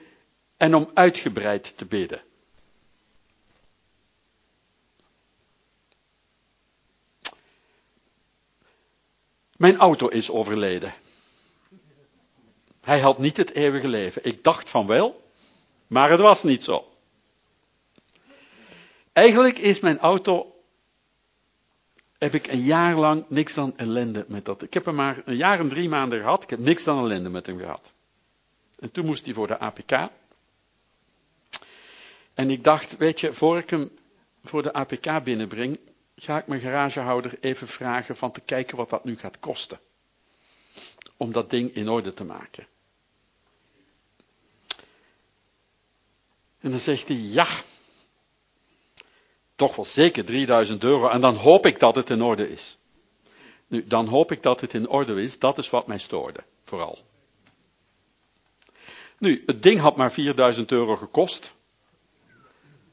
en 0.57 0.75
om 0.75 0.91
uitgebreid 0.93 1.77
te 1.77 1.85
bidden. 1.85 2.21
Mijn 9.57 9.77
auto 9.77 10.07
is 10.07 10.29
overleden. 10.29 10.93
Hij 12.81 12.99
had 12.99 13.17
niet 13.17 13.37
het 13.37 13.51
eeuwige 13.51 13.87
leven. 13.87 14.25
Ik 14.25 14.43
dacht 14.43 14.69
van 14.69 14.87
wel, 14.87 15.31
maar 15.87 16.09
het 16.09 16.19
was 16.19 16.43
niet 16.43 16.63
zo. 16.63 16.91
Eigenlijk 19.13 19.57
is 19.57 19.79
mijn 19.79 19.99
auto, 19.99 20.56
heb 22.17 22.33
ik 22.33 22.47
een 22.47 22.61
jaar 22.61 22.95
lang 22.95 23.25
niks 23.29 23.53
dan 23.53 23.77
ellende 23.77 24.25
met 24.27 24.45
dat. 24.45 24.61
Ik 24.61 24.73
heb 24.73 24.85
hem 24.85 24.95
maar 24.95 25.21
een 25.25 25.35
jaar 25.35 25.59
en 25.59 25.69
drie 25.69 25.89
maanden 25.89 26.19
gehad, 26.19 26.43
ik 26.43 26.49
heb 26.49 26.59
niks 26.59 26.83
dan 26.83 26.97
ellende 27.03 27.29
met 27.29 27.45
hem 27.45 27.57
gehad. 27.59 27.91
En 28.79 28.91
toen 28.91 29.05
moest 29.05 29.25
hij 29.25 29.33
voor 29.33 29.47
de 29.47 29.59
APK. 29.59 30.09
En 32.33 32.49
ik 32.49 32.63
dacht, 32.63 32.97
weet 32.97 33.19
je, 33.19 33.33
voor 33.33 33.57
ik 33.57 33.69
hem 33.69 33.91
voor 34.43 34.61
de 34.61 34.73
APK 34.73 35.23
binnenbreng, 35.23 35.79
ga 36.15 36.37
ik 36.37 36.47
mijn 36.47 36.61
garagehouder 36.61 37.37
even 37.39 37.67
vragen 37.67 38.17
van 38.17 38.31
te 38.31 38.41
kijken 38.41 38.77
wat 38.77 38.89
dat 38.89 39.03
nu 39.03 39.17
gaat 39.17 39.39
kosten. 39.39 39.79
Om 41.17 41.31
dat 41.31 41.49
ding 41.49 41.73
in 41.73 41.89
orde 41.89 42.13
te 42.13 42.23
maken. 42.23 42.67
En 46.59 46.71
dan 46.71 46.79
zegt 46.79 47.07
hij, 47.07 47.17
ja, 47.17 47.47
toch 49.57 49.75
wel 49.75 49.85
zeker 49.85 50.25
3000 50.25 50.83
euro. 50.83 51.09
En 51.09 51.21
dan 51.21 51.35
hoop 51.35 51.65
ik 51.65 51.79
dat 51.79 51.95
het 51.95 52.09
in 52.09 52.21
orde 52.21 52.49
is. 52.51 52.77
Nu, 53.67 53.87
dan 53.87 54.07
hoop 54.07 54.31
ik 54.31 54.43
dat 54.43 54.61
het 54.61 54.73
in 54.73 54.89
orde 54.89 55.21
is. 55.21 55.39
Dat 55.39 55.57
is 55.57 55.69
wat 55.69 55.87
mij 55.87 55.97
stoorde, 55.97 56.43
vooral. 56.63 56.97
Nu, 59.17 59.43
het 59.45 59.63
ding 59.63 59.79
had 59.79 59.95
maar 59.95 60.11
4000 60.11 60.71
euro 60.71 60.95
gekost. 60.95 61.53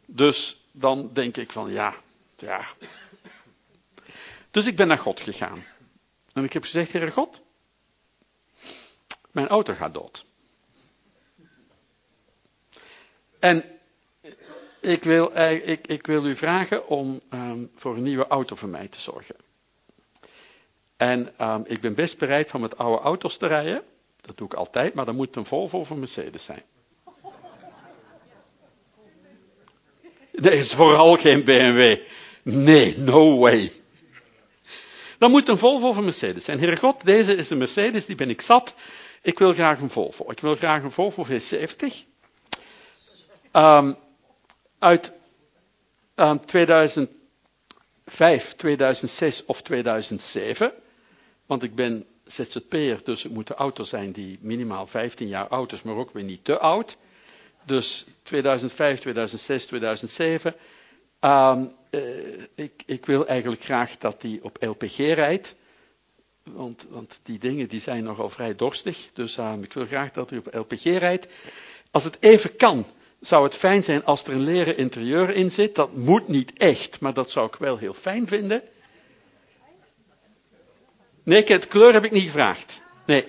Dus 0.07 0.61
dan 0.73 1.11
denk 1.13 1.37
ik 1.37 1.53
van, 1.53 1.71
ja, 1.71 1.95
ja. 2.37 2.67
Dus 4.51 4.67
ik 4.67 4.77
ben 4.77 4.89
naar 4.89 4.99
God 4.99 5.21
gegaan. 5.21 5.65
En 6.33 6.45
ik 6.45 6.53
heb 6.53 6.63
gezegd, 6.63 6.93
Heere 6.93 7.11
God, 7.11 7.43
mijn 9.31 9.49
auto 9.49 9.75
gaat 9.75 9.95
dood. 9.95 10.25
En 13.39 13.74
ik 14.85 15.05
wil, 15.05 15.37
ik, 15.65 15.87
ik 15.87 16.07
wil 16.07 16.27
u 16.27 16.37
vragen 16.37 16.89
om 16.89 17.21
um, 17.31 17.71
voor 17.75 17.97
een 17.97 18.03
nieuwe 18.03 18.27
auto 18.27 18.57
voor 18.57 18.69
mij 18.69 18.89
te 18.89 19.01
zorgen. 19.01 19.37
En 20.97 21.35
um, 21.41 21.65
ik 21.67 21.81
ben 21.81 21.95
best 21.95 22.19
bereid 22.19 22.55
om 22.55 22.61
met 22.61 22.79
oude 22.79 23.03
auto's 23.03 23.37
te 23.37 23.47
rijden. 23.47 23.83
Dat 24.21 24.37
doe 24.37 24.47
ik 24.47 24.55
altijd, 24.55 24.95
maar 24.95 25.05
dan 25.05 25.15
moet 25.15 25.37
een 25.37 25.47
Volvo 25.47 25.79
of 25.79 25.95
Mercedes 25.95 26.45
zijn. 26.45 26.63
Nee, 30.33 30.59
is 30.59 30.75
vooral 30.75 31.17
geen 31.17 31.45
BMW. 31.45 31.97
Nee, 32.43 32.99
no 32.99 33.39
way. 33.39 33.73
Dan 35.19 35.31
moet 35.31 35.49
een 35.49 35.59
Volvo 35.59 35.89
of 35.89 36.01
Mercedes 36.01 36.45
zijn. 36.45 36.59
Heere 36.59 36.77
God, 36.77 37.05
deze 37.05 37.35
is 37.35 37.51
een 37.51 37.59
Mercedes, 37.59 38.07
die 38.07 38.17
ben 38.17 38.31
ik 38.31 38.41
zat. 38.41 38.75
Ik 39.23 39.39
wil 39.39 39.53
graag 39.53 39.81
een 39.81 39.91
Volvo. 39.91 40.31
Ik 40.31 40.41
wil 40.41 40.57
graag 40.57 40.83
een 40.83 40.93
Volvo 40.93 41.25
V70. 41.25 42.13
Um, 43.53 43.97
uit 44.85 45.13
um, 46.15 46.47
2005, 46.47 48.55
2006 48.57 49.45
of 49.45 49.63
2007. 49.63 50.73
Want 51.47 51.63
ik 51.63 51.75
ben 51.75 52.07
ZZP'er, 52.25 53.01
dus 53.05 53.23
het 53.23 53.33
moeten 53.33 53.55
auto's 53.55 53.89
zijn 53.89 54.13
die 54.13 54.39
minimaal 54.41 54.87
15 54.87 55.29
jaar 55.29 55.49
oud 55.49 55.73
is, 55.73 55.83
maar 55.83 55.97
ook 55.97 56.13
weer 56.13 56.25
niet 56.25 56.45
te 56.45 56.59
oud. 56.59 56.97
Dus 57.65 58.07
2005, 58.23 59.01
2006, 59.01 59.67
2007. 59.67 60.55
Um, 61.21 61.73
uh, 61.91 62.43
ik, 62.55 62.83
ik, 62.87 63.07
wil 63.07 63.27
eigenlijk 63.27 63.63
graag 63.63 63.99
dat 63.99 64.21
die 64.21 64.45
op 64.45 64.57
LPG 64.61 64.97
rijdt. 64.97 65.55
Want, 66.43 66.87
want 66.91 67.21
die 67.23 67.39
dingen 67.39 67.69
die 67.69 67.81
zijn 67.81 68.05
nogal 68.05 68.31
vrij 68.31 68.55
dorstig. 68.55 69.09
Dus 69.13 69.39
uh, 69.39 69.55
ik 69.61 69.73
wil 69.73 69.87
graag 69.87 70.11
dat 70.11 70.31
hij 70.31 70.39
op 70.39 70.55
LPG 70.55 70.83
rijdt. 70.85 71.27
Als 71.91 72.05
het 72.05 72.17
even 72.21 72.57
kan, 72.57 72.87
zou 73.27 73.45
het 73.45 73.55
fijn 73.57 73.83
zijn 73.83 74.05
als 74.05 74.25
er 74.25 74.33
een 74.33 74.41
leren 74.43 74.77
interieur 74.77 75.31
in 75.31 75.51
zit. 75.51 75.75
Dat 75.75 75.93
moet 75.97 76.29
niet 76.29 76.53
echt, 76.53 77.01
maar 77.01 77.15
dat 77.15 77.31
zou 77.31 77.47
ik 77.47 77.55
wel 77.57 77.77
heel 77.79 77.95
fijn 77.95 78.27
vinden. 78.29 78.63
Nee, 81.23 81.45
het 81.45 81.67
kleur 81.67 81.93
heb 81.93 82.05
ik 82.05 82.11
niet 82.11 82.23
gevraagd. 82.23 82.81
Nee. 83.07 83.29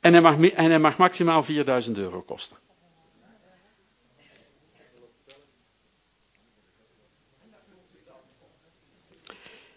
En 0.00 0.12
hij 0.12 0.22
mag, 0.22 0.40
en 0.40 0.70
hij 0.70 0.78
mag 0.78 0.96
maximaal 0.98 1.42
4000 1.42 1.98
euro 1.98 2.20
kosten. 2.22 2.56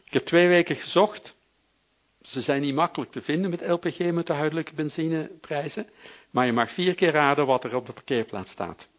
Ik 0.03 0.19
heb 0.19 0.25
twee 0.27 0.47
weken 0.47 0.75
gezocht. 0.75 1.35
Ze 2.21 2.41
zijn 2.41 2.61
niet 2.61 2.75
makkelijk 2.75 3.11
te 3.11 3.21
vinden 3.21 3.49
met 3.49 3.67
LPG 3.67 3.97
met 3.99 4.27
de 4.27 4.33
huidelijke 4.33 4.73
benzineprijzen. 4.73 5.89
Maar 6.33 6.45
je 6.45 6.51
mag 6.53 6.71
vier 6.71 6.95
keer 6.95 7.11
raden 7.11 7.45
wat 7.45 7.63
er 7.63 7.75
op 7.75 7.85
de 7.85 7.93
parkeerplaats 7.93 8.51
staat. 8.51 8.89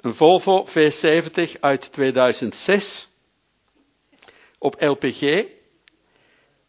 Een 0.00 0.14
Volvo 0.14 0.66
V70 0.68 1.60
uit 1.60 1.92
2006 1.92 3.08
op 4.58 4.76
LPG. 4.80 5.44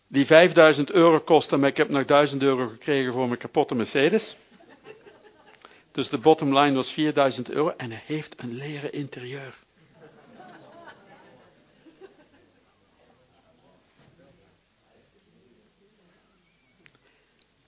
Die 0.08 0.26
5000 0.26 0.92
euro 0.92 1.20
kostte, 1.20 1.58
maar 1.58 1.70
ik 1.70 1.78
heb 1.78 1.90
nog 1.90 2.06
1000 2.06 2.42
euro 2.42 2.68
gekregen 2.68 3.14
voor 3.14 3.28
mijn 3.28 3.40
kapotte 3.40 3.76
Mercedes. 3.76 4.36
Dus 5.92 6.10
de 6.10 6.18
bottom 6.18 6.58
line 6.58 6.76
was 6.76 6.92
4000 6.92 7.50
euro 7.50 7.70
en 7.78 7.92
hij 7.92 8.04
heeft 8.06 8.34
een 8.42 8.54
leren 8.56 8.92
interieur. 8.94 9.58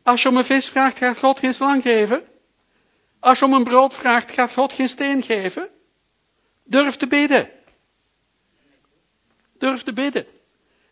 Als 0.09 0.21
je 0.21 0.29
om 0.29 0.37
een 0.37 0.45
vis 0.45 0.69
vraagt, 0.69 0.97
gaat 0.97 1.17
God 1.17 1.39
geen 1.39 1.53
slang 1.53 1.81
geven. 1.81 2.23
Als 3.19 3.39
je 3.39 3.45
om 3.45 3.53
een 3.53 3.63
brood 3.63 3.93
vraagt, 3.93 4.31
gaat 4.31 4.53
God 4.53 4.73
geen 4.73 4.89
steen 4.89 5.23
geven. 5.23 5.69
Durf 6.63 6.95
te 6.95 7.07
bidden. 7.07 7.49
Durf 9.57 9.83
te 9.83 9.93
bidden. 9.93 10.27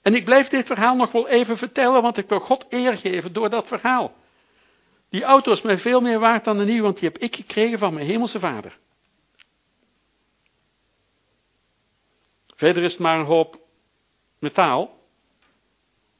En 0.01 0.15
ik 0.15 0.25
blijf 0.25 0.47
dit 0.47 0.65
verhaal 0.65 0.95
nog 0.95 1.11
wel 1.11 1.27
even 1.27 1.57
vertellen, 1.57 2.01
want 2.01 2.17
ik 2.17 2.29
wil 2.29 2.39
God 2.39 2.65
eer 2.69 2.97
geven 2.97 3.33
door 3.33 3.49
dat 3.49 3.67
verhaal. 3.67 4.15
Die 5.09 5.23
auto 5.23 5.51
is 5.51 5.61
mij 5.61 5.77
veel 5.77 6.01
meer 6.01 6.19
waard 6.19 6.43
dan 6.43 6.59
een 6.59 6.65
nieuwe, 6.67 6.81
want 6.81 6.99
die 6.99 7.09
heb 7.09 7.17
ik 7.17 7.35
gekregen 7.35 7.79
van 7.79 7.93
mijn 7.93 8.07
hemelse 8.07 8.39
vader. 8.39 8.77
Verder 12.55 12.83
is 12.83 12.91
het 12.91 13.01
maar 13.01 13.19
een 13.19 13.25
hoop 13.25 13.59
metaal. 14.39 14.99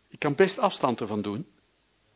Ik 0.10 0.20
kan 0.20 0.36
best 0.36 0.60
afstand 0.60 1.01
ervan 1.01 1.22
doen 1.22 1.56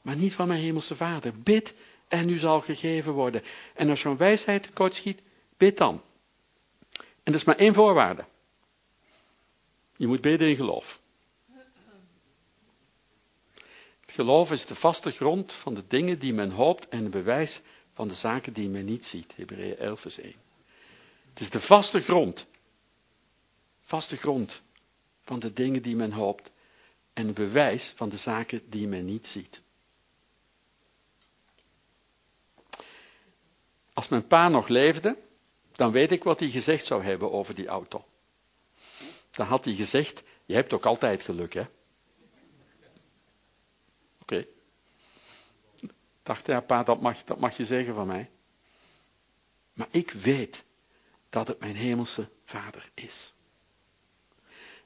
maar 0.02 0.16
niet 0.16 0.34
van 0.34 0.48
mijn 0.48 0.62
hemelse 0.62 0.96
vader. 0.96 1.40
Bid 1.40 1.76
en 2.08 2.30
u 2.30 2.38
zal 2.38 2.62
gegeven 2.62 3.14
worden. 3.14 3.44
En 3.74 3.90
als 3.90 4.00
zo'n 4.00 4.18
wijsheid 4.18 4.64
tekort 4.64 4.96
schiet, 4.96 5.22
bid 5.58 5.78
dan. 5.78 6.02
En 6.98 7.32
dat 7.32 7.36
is 7.36 7.44
maar 7.44 7.56
één 7.56 7.74
voorwaarde. 7.74 8.26
Je 9.96 10.08
moet 10.08 10.22
bidden 10.22 10.50
in 10.50 10.56
geloof. 10.56 11.02
Het 14.00 14.12
geloof 14.12 14.52
is 14.52 14.66
de 14.66 14.76
vaste 14.76 15.12
grond 15.12 15.54
van 15.54 15.74
de 15.74 15.88
dingen 15.88 16.20
die 16.20 16.34
men 16.34 16.52
hoopt 16.52 16.88
en 16.88 17.04
het 17.04 17.12
bewijs 17.12 17.62
van 17.94 18.08
de 18.08 18.14
zaken 18.14 18.54
die 18.54 18.70
men 18.70 18.86
niet 18.86 19.06
ziet. 19.06 19.36
Hebreeën 19.36 19.78
11 19.78 20.00
vers 20.00 20.20
1. 20.20 20.34
Het 21.30 21.40
is 21.40 21.50
de 21.50 21.62
vaste 21.62 22.00
grond. 22.00 22.46
Vaste 23.82 24.18
grond 24.18 24.62
van 25.22 25.40
de 25.40 25.54
dingen 25.54 25.82
die 25.82 25.96
men 25.96 26.12
hoopt 26.12 26.52
en 27.14 27.26
het 27.26 27.36
bewijs 27.36 27.94
van 27.96 28.10
de 28.10 28.18
zaken 28.18 28.70
die 28.70 28.88
men 28.88 29.06
niet 29.06 29.28
ziet. 29.28 29.62
Als 34.02 34.10
mijn 34.10 34.28
pa 34.28 34.50
nog 34.50 34.68
leefde, 34.68 35.18
dan 35.72 35.92
weet 35.92 36.12
ik 36.12 36.24
wat 36.24 36.40
hij 36.40 36.50
gezegd 36.50 36.86
zou 36.86 37.04
hebben 37.04 37.32
over 37.32 37.56
die 37.56 37.68
auto. 37.68 38.06
Dan 39.32 39.46
had 39.46 39.66
hij 39.66 39.74
gezegd, 39.74 40.24
je 40.46 40.54
hebt 40.54 40.74
ook 40.74 40.86
altijd 40.86 41.24
geluk, 41.24 41.54
hè? 41.54 41.62
Oké. 41.62 41.72
Okay. 44.22 44.48
Dacht, 46.24 46.48
ja 46.48 46.60
pa, 46.60 46.84
dat 46.84 47.02
mag, 47.02 47.24
dat 47.24 47.40
mag 47.40 47.58
je 47.58 47.66
zeggen 47.66 47.96
van 47.96 48.08
mij. 48.08 48.30
Maar 49.74 49.88
ik 49.92 50.12
weet 50.12 50.66
dat 51.30 51.48
het 51.48 51.60
mijn 51.60 51.76
hemelse 51.76 52.30
vader 52.46 52.92
is. 52.94 53.34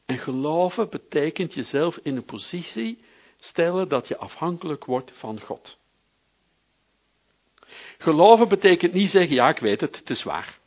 En 0.05 0.17
geloven 0.17 0.89
betekent 0.89 1.53
jezelf 1.53 1.98
in 1.98 2.15
een 2.15 2.25
positie 2.25 3.03
stellen 3.38 3.89
dat 3.89 4.07
je 4.07 4.17
afhankelijk 4.17 4.86
wordt 4.86 5.12
van 5.12 5.41
God. 5.41 5.79
Geloven 7.98 8.48
betekent 8.48 8.94
niet 8.94 9.10
zeggen, 9.10 9.36
ja 9.36 9.50
ik 9.50 9.60
weet 9.60 9.82
het, 9.82 9.96
het 9.96 10.10
is 10.10 10.24
waar. 10.24 10.60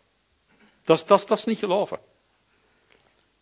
Dat 0.85 1.11
is, 1.11 1.27
dat, 1.27 1.47
niet 1.47 1.59
geloven. 1.59 1.99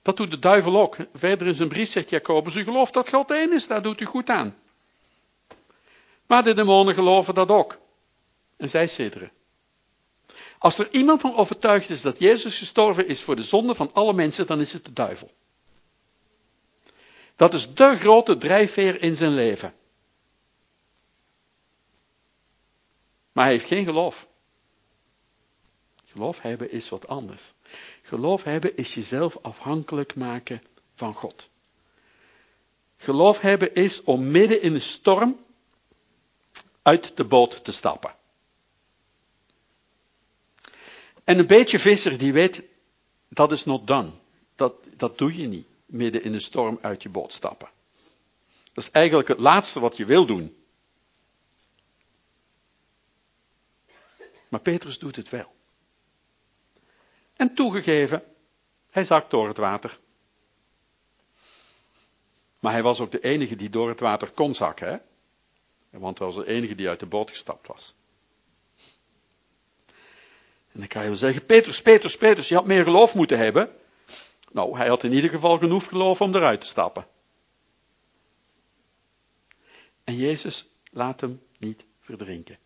Dat 0.02 0.16
doet 0.16 0.31
de 0.31 0.38
duivel 0.38 0.81
ook. 0.81 0.97
Verder 1.14 1.47
in 1.47 1.55
zijn 1.55 1.69
brief 1.69 1.90
zegt 1.90 2.11
Jacobus, 2.11 2.55
u 2.55 2.64
gelooft 2.64 2.95
dat 2.95 3.09
God 3.09 3.31
één 3.31 3.52
is, 3.52 3.66
daar 3.66 3.83
doet 3.83 4.00
u 4.00 4.05
goed 4.05 4.28
aan. 4.28 4.57
Maar 6.26 6.43
de 6.43 6.55
demonen 6.55 6.95
geloven 6.95 7.35
dat 7.35 7.49
ook. 7.49 7.78
En 8.57 8.71
zij 8.71 8.87
sidderen. 8.87 9.33
Als 10.59 10.78
er 10.78 10.88
iemand 10.90 11.21
van 11.21 11.35
overtuigd 11.35 11.90
is 11.90 12.02
dat 12.02 12.19
Jezus 12.19 12.59
gestorven 12.59 13.09
is 13.09 13.23
voor 13.23 13.37
de 13.37 13.43
zonde 13.43 13.75
van 13.75 13.90
alle 13.93 14.12
mensen, 14.12 14.47
dan 14.47 14.61
is 14.61 14.73
het 14.73 14.85
de 14.85 14.93
duivel. 14.93 15.31
Dat 17.37 17.55
is 17.55 17.75
de 17.75 17.97
grote 17.97 18.37
drijfveer 18.37 19.02
in 19.02 19.16
zijn 19.16 19.35
leven. 19.35 19.75
Maar 23.37 23.45
hij 23.45 23.55
heeft 23.55 23.66
geen 23.66 23.85
geloof. 23.85 24.28
Geloof 26.05 26.40
hebben 26.40 26.71
is 26.71 26.88
wat 26.88 27.09
anders. 27.09 27.52
Geloof 28.02 28.43
hebben 28.43 28.76
is 28.76 28.95
jezelf 28.95 29.38
afhankelijk 29.43 30.14
maken 30.14 30.62
van 30.95 31.14
God. 31.14 31.50
Geloof 32.97 33.40
hebben 33.40 33.75
is 33.75 34.02
om 34.02 34.31
midden 34.31 34.62
in 34.62 34.75
een 34.75 34.81
storm 34.81 35.45
uit 36.83 37.16
de 37.16 37.25
boot 37.25 37.64
te 37.64 37.73
stappen. 37.73 38.14
En 41.25 41.38
een 41.38 41.47
beetje 41.47 41.78
visser 41.78 42.19
die 42.19 42.33
weet, 42.33 42.62
dat 43.28 43.52
is 43.52 43.64
not 43.64 43.87
done. 43.87 44.11
Dat, 44.55 44.75
dat 44.97 45.19
doe 45.19 45.37
je 45.37 45.47
niet, 45.47 45.66
midden 45.87 46.23
in 46.23 46.35
een 46.35 46.40
storm 46.40 46.78
uit 46.83 47.02
je 47.02 47.09
boot 47.09 47.33
stappen. 47.33 47.69
Dat 48.73 48.85
is 48.85 48.90
eigenlijk 48.90 49.28
het 49.28 49.38
laatste 49.38 49.81
wat 49.81 49.97
je 49.97 50.05
wil 50.05 50.26
doen. 50.26 50.65
Maar 54.56 54.64
Petrus 54.64 54.98
doet 54.98 55.16
het 55.16 55.28
wel. 55.28 55.54
En 57.34 57.54
toegegeven, 57.54 58.22
hij 58.90 59.04
zakt 59.04 59.30
door 59.30 59.48
het 59.48 59.56
water. 59.56 59.98
Maar 62.60 62.72
hij 62.72 62.82
was 62.82 63.00
ook 63.00 63.10
de 63.10 63.20
enige 63.20 63.56
die 63.56 63.70
door 63.70 63.88
het 63.88 64.00
water 64.00 64.30
kon 64.30 64.54
zakken, 64.54 64.88
hè? 64.88 64.98
Want 65.98 66.18
hij 66.18 66.26
was 66.26 66.36
de 66.36 66.46
enige 66.46 66.75
die 66.75 66.88
uit 66.88 67.00
de 67.00 67.06
boot 67.06 67.30
gestapt 67.30 67.66
was. 67.66 67.94
En 70.72 70.80
dan 70.80 70.86
kan 70.86 71.02
je 71.02 71.08
wel 71.08 71.16
zeggen, 71.16 71.46
Petrus, 71.46 71.82
Petrus, 71.82 72.16
Petrus, 72.16 72.48
je 72.48 72.54
had 72.54 72.66
meer 72.66 72.84
geloof 72.84 73.14
moeten 73.14 73.38
hebben. 73.38 73.76
Nou, 74.52 74.76
hij 74.76 74.88
had 74.88 75.02
in 75.02 75.12
ieder 75.12 75.30
geval 75.30 75.58
genoeg 75.58 75.88
geloof 75.88 76.20
om 76.20 76.34
eruit 76.34 76.60
te 76.60 76.66
stappen. 76.66 77.06
En 80.04 80.16
Jezus 80.16 80.68
laat 80.90 81.20
hem 81.20 81.42
niet 81.58 81.84
verdrinken. 82.00 82.58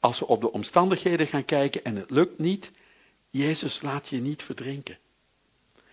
Als 0.00 0.18
we 0.18 0.26
op 0.26 0.40
de 0.40 0.52
omstandigheden 0.52 1.26
gaan 1.26 1.44
kijken 1.44 1.84
en 1.84 1.96
het 1.96 2.10
lukt 2.10 2.38
niet, 2.38 2.72
Jezus 3.30 3.82
laat 3.82 4.08
je 4.08 4.20
niet 4.20 4.42
verdrinken. 4.42 4.98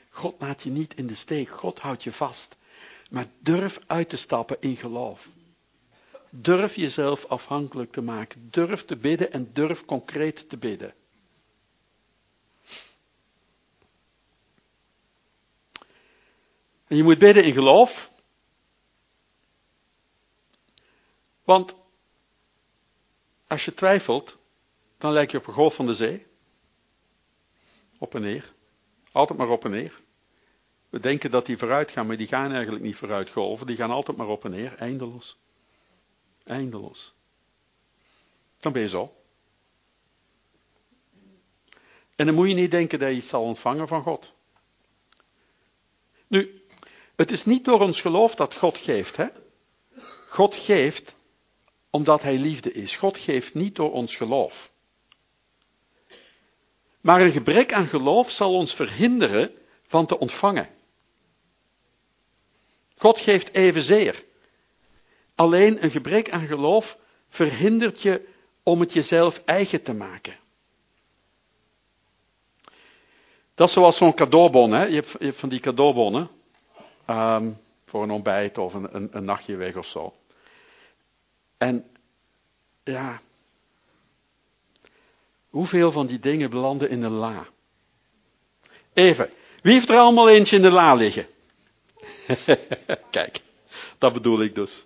God 0.10 0.36
laat 0.42 0.64
je 0.64 0.70
niet 0.70 0.94
in 0.96 1.08
de 1.08 1.16
steek, 1.16 1.50
God 1.50 1.80
houdt 1.80 2.04
je 2.04 2.12
vast. 2.12 2.56
Maar 3.10 3.26
durf 3.40 3.80
uit 3.88 4.10
te 4.10 4.18
stappen 4.18 4.58
in 4.60 4.76
geloof. 4.76 5.30
Durf 6.30 6.76
jezelf 6.76 7.26
afhankelijk 7.26 7.92
te 7.92 8.02
maken. 8.02 8.48
Durf 8.50 8.86
te 8.86 8.96
bidden 8.96 9.32
en 9.32 9.54
durf 9.54 9.86
concreet 9.86 10.50
te 10.50 10.58
bidden. 10.58 10.94
En 16.88 16.98
je 16.98 17.04
moet 17.04 17.18
bidden 17.18 17.44
in 17.44 17.54
geloof. 17.54 18.12
Want 21.44 21.76
als 23.48 23.66
je 23.66 23.74
twijfelt, 23.74 24.38
dan 24.98 25.12
lijk 25.12 25.32
je 25.32 25.38
op 25.38 25.48
een 25.48 25.54
golf 25.54 25.76
van 25.76 25.86
de 25.86 25.94
zee. 25.94 26.26
Op 27.98 28.16
en 28.16 28.22
neer. 28.22 28.54
Altijd 29.12 29.40
maar 29.40 29.50
op 29.50 29.66
en 29.66 29.72
neer. 29.72 30.02
We 30.90 31.00
denken 31.00 31.32
dat 31.32 31.46
die 31.46 31.58
vooruit 31.58 31.92
gaan, 31.92 32.08
maar 32.08 32.18
die 32.18 32.28
gaan 32.28 32.52
eigenlijk 32.52 32.84
niet 32.84 32.96
vooruit 32.96 33.30
golven. 33.30 33.68
Die 33.68 33.76
gaan 33.76 33.92
altijd 33.92 34.18
maar 34.18 34.28
op 34.28 34.46
en 34.46 34.52
neer, 34.52 34.76
eindeloos. 34.76 35.38
Eindeloos. 36.44 37.14
Dan 38.60 38.72
ben 38.72 38.82
je 38.82 38.88
zo. 38.88 39.16
En 42.16 42.26
dan 42.26 42.36
moet 42.36 42.48
je 42.48 42.54
niet 42.54 42.72
denken 42.72 43.00
dat 43.00 43.10
je 43.10 43.16
iets 43.16 43.28
zal 43.28 43.44
ontvangen 43.44 43.88
van 43.88 44.02
God. 44.02 44.34
Nu, 46.28 46.64
het 47.16 47.32
is 47.32 47.46
niet 47.46 47.66
door 47.66 47.82
ons 47.82 48.02
geloof 48.02 48.36
dat 48.36 48.56
God 48.56 48.78
geeft, 48.78 49.16
hè? 49.16 49.28
God 50.30 50.56
geeft 50.56 51.15
omdat 51.96 52.22
Hij 52.22 52.38
liefde 52.38 52.72
is. 52.72 52.96
God 52.96 53.18
geeft 53.18 53.54
niet 53.54 53.76
door 53.76 53.92
ons 53.92 54.16
geloof. 54.16 54.72
Maar 57.02 57.22
een 57.22 57.32
gebrek 57.32 57.74
aan 57.74 57.88
geloof 57.88 58.30
zal 58.30 58.54
ons 58.54 58.74
verhinderen 58.74 59.52
van 59.88 60.06
te 60.06 60.20
ontvangen. 60.20 60.70
God 62.98 63.20
geeft 63.20 63.56
evenzeer. 63.56 64.24
Alleen 65.36 65.84
een 65.84 65.92
gebrek 65.92 66.30
aan 66.30 66.48
geloof 66.48 66.98
verhindert 67.30 68.02
je 68.02 68.28
om 68.64 68.80
het 68.80 68.94
jezelf 68.94 69.42
eigen 69.46 69.84
te 69.84 69.94
maken. 69.94 70.38
Dat 73.54 73.68
is 73.68 73.74
zoals 73.74 73.98
zo'n 73.98 74.14
cadeaubon. 74.14 74.72
Hè? 74.72 74.84
Je, 74.84 75.04
hebt, 75.20 75.40
van 75.40 75.50
die 75.50 75.60
cadeaubonnen. 75.60 76.30
Um, 77.08 77.58
voor 77.86 78.04
een 78.04 78.12
ontbijt 78.12 78.58
of 78.58 78.74
een, 78.74 78.96
een, 78.96 79.10
een 79.12 79.26
nachtje 79.26 79.56
weg 79.56 79.76
of 79.76 79.86
zo. 79.86 80.14
En 81.58 81.86
ja, 82.84 83.22
hoeveel 85.50 85.92
van 85.92 86.06
die 86.08 86.20
dingen 86.20 86.50
belanden 86.50 86.90
in 86.90 87.02
de 87.02 87.10
la? 87.10 87.48
Even, 88.94 89.30
wie 89.62 89.74
heeft 89.74 89.90
er 89.90 89.98
allemaal 89.98 90.30
eentje 90.30 90.56
in 90.56 90.62
de 90.62 90.72
la 90.72 90.94
liggen? 90.96 91.28
Kijk, 93.12 93.42
dat 93.98 94.14
bedoel 94.14 94.42
ik 94.42 94.56
dus. 94.56 94.84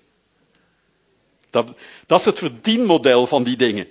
Dat, 1.49 1.77
dat 2.05 2.19
is 2.19 2.25
het 2.25 2.37
verdienmodel 2.37 3.27
van 3.27 3.43
die 3.43 3.57
dingen. 3.57 3.87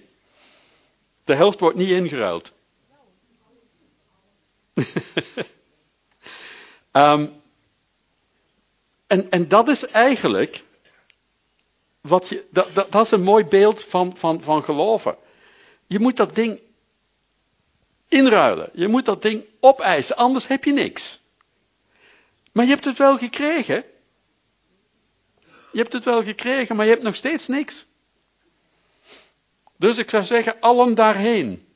De 1.24 1.34
helft 1.34 1.60
wordt 1.60 1.76
niet 1.76 1.88
ingeruild. 1.88 2.52
um, 4.74 4.84
en, 9.06 9.30
en 9.30 9.48
dat 9.48 9.68
is 9.68 9.84
eigenlijk 9.86 10.64
wat 12.00 12.28
je, 12.28 12.46
dat, 12.50 12.74
dat, 12.74 12.92
dat 12.92 13.04
is 13.04 13.10
een 13.10 13.22
mooi 13.22 13.44
beeld 13.44 13.84
van, 13.84 14.16
van, 14.16 14.42
van 14.42 14.62
geloven. 14.62 15.16
Je 15.86 15.98
moet 15.98 16.16
dat 16.16 16.34
ding 16.34 16.60
inruilen. 18.08 18.70
Je 18.72 18.88
moet 18.88 19.04
dat 19.04 19.22
ding 19.22 19.44
opeisen, 19.60 20.16
anders 20.16 20.46
heb 20.46 20.64
je 20.64 20.72
niks. 20.72 21.20
Maar 22.52 22.64
je 22.64 22.70
hebt 22.70 22.84
het 22.84 22.98
wel 22.98 23.18
gekregen. 23.18 23.84
Je 25.72 25.78
hebt 25.78 25.92
het 25.92 26.04
wel 26.04 26.22
gekregen, 26.22 26.76
maar 26.76 26.84
je 26.84 26.90
hebt 26.90 27.02
nog 27.02 27.16
steeds 27.16 27.46
niks. 27.46 27.86
Dus 29.76 29.98
ik 29.98 30.10
zou 30.10 30.24
zeggen, 30.24 30.60
allen 30.60 30.94
daarheen. 30.94 31.66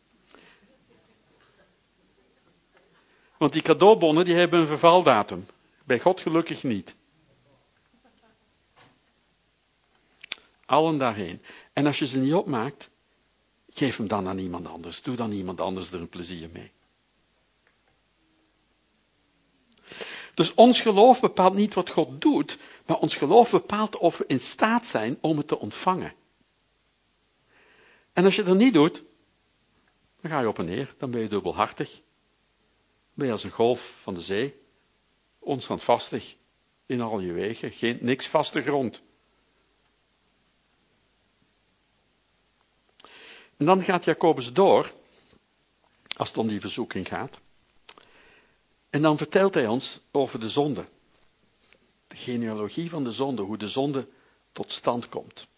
Want 3.39 3.53
die 3.53 3.63
cadeaubonnen 3.63 4.25
die 4.25 4.35
hebben 4.35 4.61
een 4.61 4.67
vervaldatum. 4.67 5.47
Bij 5.85 6.01
God 6.01 6.21
gelukkig 6.21 6.63
niet. 6.63 6.95
Allen 10.73 10.99
daarheen. 10.99 11.43
En 11.73 11.87
als 11.87 11.99
je 11.99 12.07
ze 12.07 12.19
niet 12.19 12.35
opmaakt, 12.35 12.91
geef 13.69 13.97
hem 13.97 14.09
dan 14.09 14.29
aan 14.29 14.39
iemand 14.39 14.67
anders. 14.67 15.03
Doe 15.03 15.17
dan 15.17 15.33
iemand 15.33 15.61
anders 15.61 15.93
er 15.93 16.01
een 16.01 16.09
plezier 16.09 16.51
mee. 16.53 16.73
Dus 20.35 20.55
ons 20.55 20.81
geloof 20.81 21.21
bepaalt 21.21 21.55
niet 21.55 21.75
wat 21.75 21.91
God 21.91 22.21
doet, 22.21 22.59
maar 22.87 22.97
ons 22.97 23.17
geloof 23.17 23.51
bepaalt 23.51 23.97
of 23.97 24.19
we 24.19 24.25
in 24.27 24.41
staat 24.41 24.87
zijn 24.87 25.19
om 25.21 25.37
het 25.37 25.49
te 25.49 25.59
ontvangen. 25.59 26.15
En 28.13 28.25
als 28.25 28.37
je 28.37 28.43
dat 28.43 28.57
niet 28.57 28.75
doet, 28.75 29.03
dan 30.21 30.31
ga 30.31 30.41
je 30.41 30.49
op 30.49 30.59
en 30.59 30.65
neer, 30.65 30.95
dan 30.99 31.11
ben 31.11 31.21
je 31.21 31.29
dubbelhartig. 31.29 31.91
Dan 31.91 32.03
ben 33.15 33.27
je 33.27 33.33
als 33.33 33.45
een 33.45 33.51
golf 33.51 33.99
van 34.03 34.15
de 34.15 34.21
zee, 34.21 34.55
onstandvastig 35.39 36.37
in 36.87 37.01
al 37.01 37.21
je 37.21 37.33
wegen, 37.33 37.71
geen, 37.71 37.99
niks 38.01 38.27
vaste 38.27 38.63
grond. 38.63 39.03
En 43.63 43.69
dan 43.69 43.83
gaat 43.83 44.05
Jacobus 44.05 44.53
door, 44.53 44.93
als 46.17 46.29
het 46.29 46.39
om 46.39 46.49
die 46.49 46.61
verzoeking 46.61 47.09
gaat. 47.09 47.41
En 48.91 49.03
dan 49.03 49.17
vertelt 49.17 49.55
hij 49.55 49.67
ons 49.67 50.01
over 50.11 50.41
de 50.41 50.49
zonde. 50.49 50.89
De 52.07 52.17
genealogie 52.17 52.91
van 52.91 53.05
de 53.05 53.13
zonde, 53.13 53.43
hoe 53.43 53.57
de 53.57 53.69
zonde 53.69 54.09
tot 54.53 54.73
stand 54.73 55.09
komt. 55.09 55.49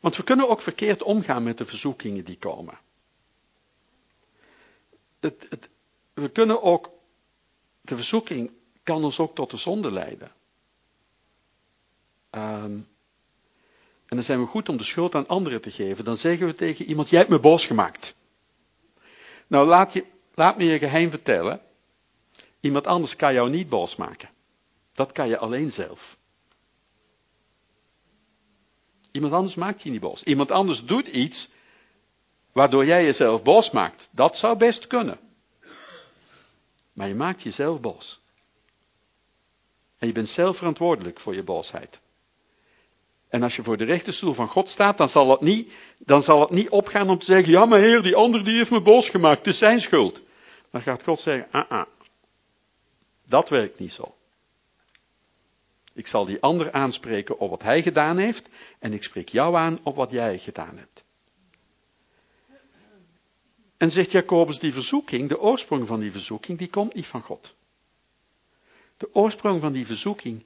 Want 0.00 0.16
we 0.16 0.22
kunnen 0.22 0.48
ook 0.48 0.62
verkeerd 0.62 1.02
omgaan 1.02 1.42
met 1.42 1.58
de 1.58 1.66
verzoekingen 1.66 2.24
die 2.24 2.38
komen. 2.38 2.78
Het, 5.20 5.46
het, 5.48 5.68
we 6.14 6.30
kunnen 6.30 6.62
ook, 6.62 6.90
de 7.80 7.96
verzoeking 7.96 8.52
kan 8.82 9.04
ons 9.04 9.18
ook 9.18 9.34
tot 9.34 9.50
de 9.50 9.56
zonde 9.56 9.92
leiden. 9.92 10.32
Ehm, 12.30 12.80
en 14.08 14.16
dan 14.16 14.24
zijn 14.24 14.40
we 14.40 14.46
goed 14.46 14.68
om 14.68 14.76
de 14.76 14.84
schuld 14.84 15.14
aan 15.14 15.26
anderen 15.26 15.60
te 15.60 15.70
geven. 15.70 16.04
Dan 16.04 16.16
zeggen 16.16 16.46
we 16.46 16.54
tegen 16.54 16.84
iemand, 16.84 17.08
jij 17.08 17.18
hebt 17.18 17.30
me 17.30 17.38
boos 17.38 17.66
gemaakt. 17.66 18.14
Nou, 19.46 19.66
laat, 19.66 19.92
je, 19.92 20.04
laat 20.34 20.56
me 20.56 20.64
je 20.64 20.78
geheim 20.78 21.10
vertellen. 21.10 21.60
Iemand 22.60 22.86
anders 22.86 23.16
kan 23.16 23.34
jou 23.34 23.50
niet 23.50 23.68
boos 23.68 23.96
maken. 23.96 24.30
Dat 24.92 25.12
kan 25.12 25.28
je 25.28 25.38
alleen 25.38 25.72
zelf. 25.72 26.16
Iemand 29.12 29.32
anders 29.32 29.54
maakt 29.54 29.82
je 29.82 29.90
niet 29.90 30.00
boos. 30.00 30.22
Iemand 30.22 30.50
anders 30.50 30.84
doet 30.84 31.06
iets 31.06 31.50
waardoor 32.52 32.84
jij 32.84 33.04
jezelf 33.04 33.42
boos 33.42 33.70
maakt. 33.70 34.08
Dat 34.12 34.36
zou 34.36 34.56
best 34.56 34.86
kunnen. 34.86 35.18
Maar 36.92 37.08
je 37.08 37.14
maakt 37.14 37.42
jezelf 37.42 37.80
boos. 37.80 38.20
En 39.98 40.06
je 40.06 40.12
bent 40.12 40.28
zelf 40.28 40.56
verantwoordelijk 40.56 41.20
voor 41.20 41.34
je 41.34 41.42
boosheid. 41.42 42.00
En 43.28 43.42
als 43.42 43.56
je 43.56 43.62
voor 43.62 43.76
de 43.76 43.84
rechterstoel 43.84 44.34
van 44.34 44.48
God 44.48 44.68
staat, 44.68 44.98
dan 44.98 45.08
zal 45.08 45.30
het 45.30 45.40
niet, 45.40 45.72
dan 45.98 46.22
zal 46.22 46.40
het 46.40 46.50
niet 46.50 46.68
opgaan 46.68 47.10
om 47.10 47.18
te 47.18 47.24
zeggen, 47.24 47.52
ja 47.52 47.64
maar 47.64 47.80
heer, 47.80 48.02
die 48.02 48.16
ander 48.16 48.44
die 48.44 48.56
heeft 48.56 48.70
me 48.70 48.80
boos 48.80 49.08
gemaakt, 49.08 49.38
het 49.38 49.46
is 49.46 49.58
zijn 49.58 49.80
schuld. 49.80 50.20
Dan 50.70 50.82
gaat 50.82 51.02
God 51.02 51.20
zeggen, 51.20 51.48
ah 51.50 51.70
ah, 51.70 51.86
dat 53.26 53.48
werkt 53.48 53.78
niet 53.78 53.92
zo. 53.92 54.14
Ik 55.94 56.06
zal 56.06 56.24
die 56.24 56.40
ander 56.40 56.72
aanspreken 56.72 57.38
op 57.38 57.50
wat 57.50 57.62
hij 57.62 57.82
gedaan 57.82 58.18
heeft 58.18 58.48
en 58.78 58.92
ik 58.92 59.02
spreek 59.02 59.28
jou 59.28 59.56
aan 59.56 59.78
op 59.82 59.96
wat 59.96 60.10
jij 60.10 60.38
gedaan 60.38 60.76
hebt. 60.76 61.04
En 63.76 63.90
zegt 63.90 64.10
Jacobus, 64.10 64.58
die 64.58 64.72
verzoeking, 64.72 65.28
de 65.28 65.40
oorsprong 65.40 65.86
van 65.86 66.00
die 66.00 66.12
verzoeking, 66.12 66.58
die 66.58 66.68
komt 66.68 66.94
niet 66.94 67.06
van 67.06 67.22
God. 67.22 67.54
De 68.96 69.14
oorsprong 69.14 69.60
van 69.60 69.72
die 69.72 69.86
verzoeking, 69.86 70.44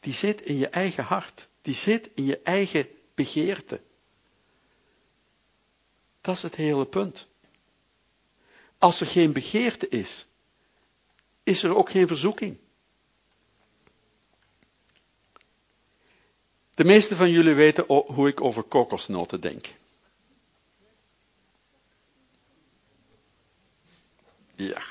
die 0.00 0.12
zit 0.12 0.42
in 0.42 0.58
je 0.58 0.68
eigen 0.68 1.04
hart. 1.04 1.48
Die 1.62 1.74
zit 1.74 2.10
in 2.14 2.24
je 2.24 2.38
eigen 2.38 2.88
begeerte. 3.14 3.80
Dat 6.20 6.36
is 6.36 6.42
het 6.42 6.56
hele 6.56 6.86
punt. 6.86 7.28
Als 8.78 9.00
er 9.00 9.06
geen 9.06 9.32
begeerte 9.32 9.88
is, 9.88 10.26
is 11.42 11.62
er 11.62 11.76
ook 11.76 11.90
geen 11.90 12.06
verzoeking. 12.06 12.58
De 16.74 16.84
meeste 16.84 17.16
van 17.16 17.30
jullie 17.30 17.54
weten 17.54 17.84
hoe 17.86 18.28
ik 18.28 18.40
over 18.40 18.62
kokosnoten 18.62 19.40
denk. 19.40 19.74
Ja. 24.54 24.82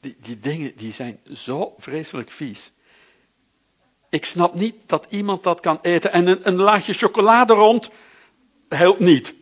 Die, 0.00 0.16
die 0.20 0.38
dingen 0.38 0.76
die 0.76 0.92
zijn 0.92 1.20
zo 1.34 1.74
vreselijk 1.78 2.30
vies. 2.30 2.72
Ik 4.08 4.24
snap 4.24 4.54
niet 4.54 4.74
dat 4.86 5.06
iemand 5.10 5.42
dat 5.42 5.60
kan 5.60 5.78
eten. 5.82 6.12
En 6.12 6.46
een, 6.46 6.56
laagje 6.56 6.92
chocolade 6.92 7.52
rond 7.52 7.90
helpt 8.68 9.00
niet. 9.00 9.34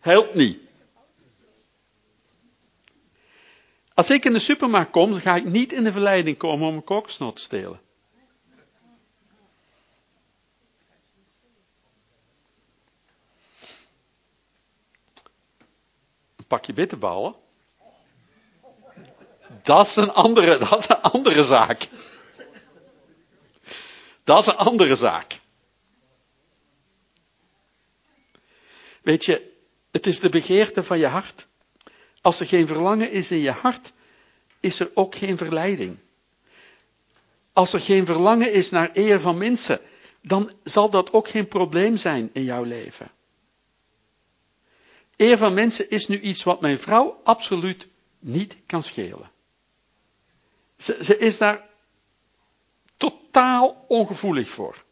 Helpt 0.00 0.34
niet. 0.34 0.58
Als 3.94 4.10
ik 4.10 4.24
in 4.24 4.32
de 4.32 4.38
supermarkt 4.38 4.90
kom, 4.90 5.14
ga 5.20 5.36
ik 5.36 5.44
niet 5.44 5.72
in 5.72 5.84
de 5.84 5.92
verleiding 5.92 6.36
komen 6.36 6.68
om 6.68 6.74
een 6.74 6.84
kokosnoot 6.84 7.36
te 7.36 7.42
stelen. 7.42 7.80
Een 16.36 16.46
pakje 16.46 16.72
bitterballen. 16.72 17.34
Dat 19.62 19.86
is 19.86 19.96
een 19.96 20.12
andere, 20.12 20.58
dat 20.58 20.78
is 20.78 20.88
een 20.88 21.00
andere 21.00 21.44
zaak. 21.44 21.88
Dat 24.24 24.38
is 24.40 24.46
een 24.46 24.56
andere 24.56 24.96
zaak. 24.96 25.40
Weet 29.02 29.24
je, 29.24 29.52
het 29.90 30.06
is 30.06 30.20
de 30.20 30.28
begeerte 30.28 30.82
van 30.82 30.98
je 30.98 31.06
hart. 31.06 31.46
Als 32.20 32.40
er 32.40 32.46
geen 32.46 32.66
verlangen 32.66 33.10
is 33.10 33.30
in 33.30 33.38
je 33.38 33.50
hart, 33.50 33.92
is 34.60 34.80
er 34.80 34.90
ook 34.94 35.14
geen 35.14 35.36
verleiding. 35.36 35.98
Als 37.52 37.72
er 37.72 37.80
geen 37.80 38.06
verlangen 38.06 38.52
is 38.52 38.70
naar 38.70 38.90
eer 38.92 39.20
van 39.20 39.38
mensen, 39.38 39.80
dan 40.22 40.52
zal 40.62 40.90
dat 40.90 41.12
ook 41.12 41.28
geen 41.28 41.48
probleem 41.48 41.96
zijn 41.96 42.30
in 42.32 42.44
jouw 42.44 42.62
leven. 42.62 43.10
Eer 45.16 45.38
van 45.38 45.54
mensen 45.54 45.90
is 45.90 46.06
nu 46.06 46.20
iets 46.20 46.42
wat 46.42 46.60
mijn 46.60 46.78
vrouw 46.78 47.20
absoluut 47.24 47.88
niet 48.18 48.56
kan 48.66 48.82
schelen. 48.82 49.30
Ze, 50.76 50.98
ze 51.00 51.18
is 51.18 51.38
daar 51.38 51.68
totaal 52.96 53.84
ongevoelig 53.88 54.48
voor. 54.50 54.84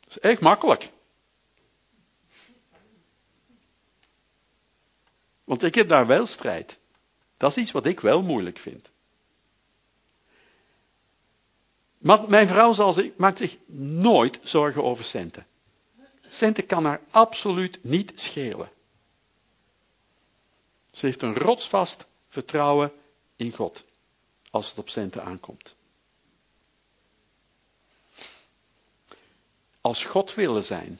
Dat 0.00 0.10
is 0.10 0.18
echt 0.18 0.40
makkelijk. 0.40 0.90
Want 5.44 5.62
ik 5.62 5.74
heb 5.74 5.88
daar 5.88 6.06
wel 6.06 6.26
strijd. 6.26 6.78
Dat 7.36 7.50
is 7.50 7.56
iets 7.56 7.70
wat 7.72 7.86
ik 7.86 8.00
wel 8.00 8.22
moeilijk 8.22 8.58
vind. 8.58 8.90
Maar 11.98 12.28
mijn 12.28 12.48
vrouw 12.48 12.72
zal 12.72 12.94
maakt 13.16 13.38
zich 13.38 13.58
nooit 13.76 14.38
zorgen 14.42 14.82
over 14.84 15.04
centen. 15.04 15.46
Centen 16.28 16.66
kan 16.66 16.84
haar 16.84 17.00
absoluut 17.10 17.78
niet 17.82 18.12
schelen. 18.14 18.70
Ze 20.92 21.06
heeft 21.06 21.22
een 21.22 21.34
rotsvast 21.34 22.08
vertrouwen 22.28 22.92
in 23.38 23.52
God. 23.52 23.84
Als 24.50 24.68
het 24.68 24.78
op 24.78 24.88
centen 24.88 25.24
aankomt. 25.24 25.76
Als 29.80 30.04
God 30.04 30.34
willen 30.34 30.64
zijn. 30.64 30.98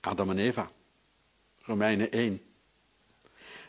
Adam 0.00 0.30
en 0.30 0.38
Eva. 0.38 0.70
Romeinen 1.62 2.10
1. 2.10 2.42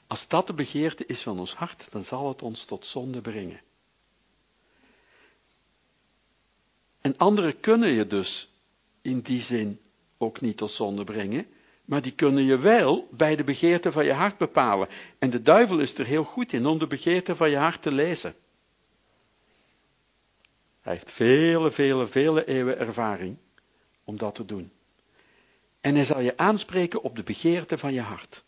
Als 0.07 0.27
dat 0.27 0.47
de 0.47 0.53
begeerte 0.53 1.05
is 1.05 1.21
van 1.21 1.39
ons 1.39 1.53
hart, 1.55 1.91
dan 1.91 2.03
zal 2.03 2.27
het 2.27 2.41
ons 2.41 2.65
tot 2.65 2.85
zonde 2.85 3.21
brengen. 3.21 3.61
En 7.01 7.17
anderen 7.17 7.59
kunnen 7.59 7.89
je 7.89 8.07
dus 8.07 8.49
in 9.01 9.19
die 9.19 9.41
zin 9.41 9.81
ook 10.17 10.41
niet 10.41 10.57
tot 10.57 10.71
zonde 10.71 11.03
brengen, 11.03 11.47
maar 11.87 12.01
die 12.01 12.11
kunnen 12.11 12.43
je 12.43 12.57
wel 12.57 13.07
bij 13.11 13.35
de 13.35 13.43
begeerte 13.43 13.91
van 13.91 14.05
je 14.05 14.13
hart 14.13 14.37
bepalen. 14.37 14.87
En 15.19 15.29
de 15.29 15.41
duivel 15.41 15.79
is 15.79 15.97
er 15.97 16.05
heel 16.05 16.23
goed 16.23 16.53
in 16.53 16.65
om 16.65 16.79
de 16.79 16.87
begeerte 16.87 17.35
van 17.35 17.49
je 17.49 17.57
hart 17.57 17.81
te 17.81 17.91
lezen. 17.91 18.35
Hij 20.81 20.93
heeft 20.93 21.11
vele, 21.11 21.71
vele, 21.71 22.07
vele 22.07 22.45
eeuwen 22.45 22.79
ervaring 22.79 23.37
om 24.03 24.17
dat 24.17 24.35
te 24.35 24.45
doen. 24.45 24.71
En 25.81 25.95
hij 25.95 26.03
zal 26.03 26.19
je 26.19 26.37
aanspreken 26.37 27.01
op 27.01 27.15
de 27.15 27.23
begeerte 27.23 27.77
van 27.77 27.93
je 27.93 28.01
hart. 28.01 28.43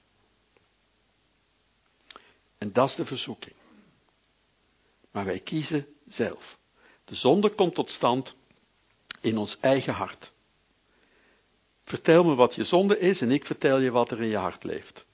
En 2.58 2.74
dat 2.74 2.90
is 2.90 2.96
de 2.96 3.06
verzoeking. 3.06 3.56
Maar 5.12 5.26
wij 5.26 5.40
kiezen 5.40 5.88
zelf. 6.08 6.60
De 7.06 7.16
zonde 7.16 7.50
komt 7.50 7.76
tot 7.76 7.90
stand 7.90 8.36
in 9.22 9.38
ons 9.38 9.60
eigen 9.60 9.94
hart. 9.94 10.32
Vertel 11.90 12.24
me 12.24 12.36
wat 12.36 12.56
je 12.56 12.64
zonde 12.64 13.00
is 13.00 13.22
en 13.22 13.32
ik 13.32 13.46
vertel 13.46 13.80
je 13.80 13.92
wat 13.92 14.12
er 14.12 14.22
in 14.22 14.28
je 14.28 14.38
hart 14.38 14.64
leeft. 14.64 15.06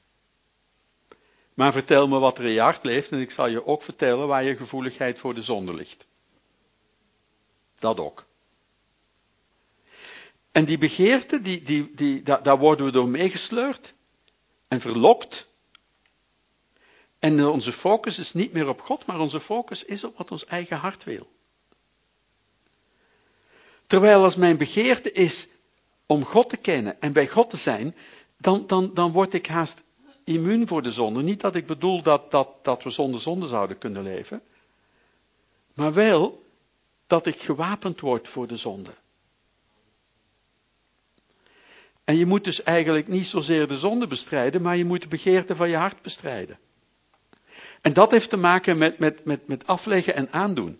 Maar 1.53 1.71
vertel 1.71 2.07
me 2.07 2.19
wat 2.19 2.37
er 2.37 2.43
in 2.43 2.51
je 2.51 2.59
hart 2.59 2.83
leeft 2.83 3.11
en 3.11 3.19
ik 3.19 3.31
zal 3.31 3.47
je 3.47 3.65
ook 3.65 3.83
vertellen 3.83 4.27
waar 4.27 4.43
je 4.43 4.55
gevoeligheid 4.55 5.19
voor 5.19 5.33
de 5.33 5.41
zonde 5.41 5.73
ligt. 5.73 6.05
Dat 7.79 7.99
ook. 7.99 8.25
En 10.51 10.65
die 10.65 10.77
begeerte, 10.77 11.41
die, 11.41 11.63
die, 11.63 11.91
die, 11.93 12.23
daar, 12.23 12.43
daar 12.43 12.57
worden 12.57 12.85
we 12.85 12.91
door 12.91 13.09
meegesleurd 13.09 13.93
en 14.67 14.81
verlokt. 14.81 15.47
En 17.19 17.45
onze 17.45 17.73
focus 17.73 18.19
is 18.19 18.33
niet 18.33 18.53
meer 18.53 18.67
op 18.67 18.81
God, 18.81 19.05
maar 19.05 19.19
onze 19.19 19.39
focus 19.39 19.83
is 19.83 20.03
op 20.03 20.17
wat 20.17 20.31
ons 20.31 20.45
eigen 20.45 20.77
hart 20.77 21.03
wil. 21.03 21.27
Terwijl 23.87 24.23
als 24.23 24.35
mijn 24.35 24.57
begeerte 24.57 25.11
is 25.11 25.47
om 26.05 26.23
God 26.23 26.49
te 26.49 26.57
kennen 26.57 27.01
en 27.01 27.13
bij 27.13 27.27
God 27.27 27.49
te 27.49 27.57
zijn, 27.57 27.95
dan, 28.37 28.67
dan, 28.67 28.93
dan 28.93 29.11
word 29.11 29.33
ik 29.33 29.47
haast 29.47 29.83
immuun 30.23 30.67
voor 30.67 30.81
de 30.81 30.91
zonde. 30.91 31.21
Niet 31.21 31.41
dat 31.41 31.55
ik 31.55 31.65
bedoel 31.65 32.01
dat, 32.01 32.31
dat, 32.31 32.49
dat 32.61 32.83
we 32.83 32.89
zonder 32.89 33.19
zonde 33.19 33.47
zouden 33.47 33.77
kunnen 33.77 34.03
leven, 34.03 34.41
maar 35.73 35.93
wel 35.93 36.43
dat 37.07 37.25
ik 37.25 37.41
gewapend 37.41 37.99
word 37.99 38.27
voor 38.27 38.47
de 38.47 38.57
zonde. 38.57 38.91
En 42.03 42.17
je 42.17 42.25
moet 42.25 42.43
dus 42.43 42.63
eigenlijk 42.63 43.07
niet 43.07 43.27
zozeer 43.27 43.67
de 43.67 43.77
zonde 43.77 44.07
bestrijden, 44.07 44.61
maar 44.61 44.77
je 44.77 44.85
moet 44.85 45.01
de 45.01 45.07
begeerte 45.07 45.55
van 45.55 45.69
je 45.69 45.75
hart 45.75 46.01
bestrijden. 46.01 46.59
En 47.81 47.93
dat 47.93 48.11
heeft 48.11 48.29
te 48.29 48.37
maken 48.37 48.77
met, 48.77 48.99
met, 48.99 49.25
met, 49.25 49.47
met 49.47 49.67
afleggen 49.67 50.15
en 50.15 50.31
aandoen. 50.31 50.79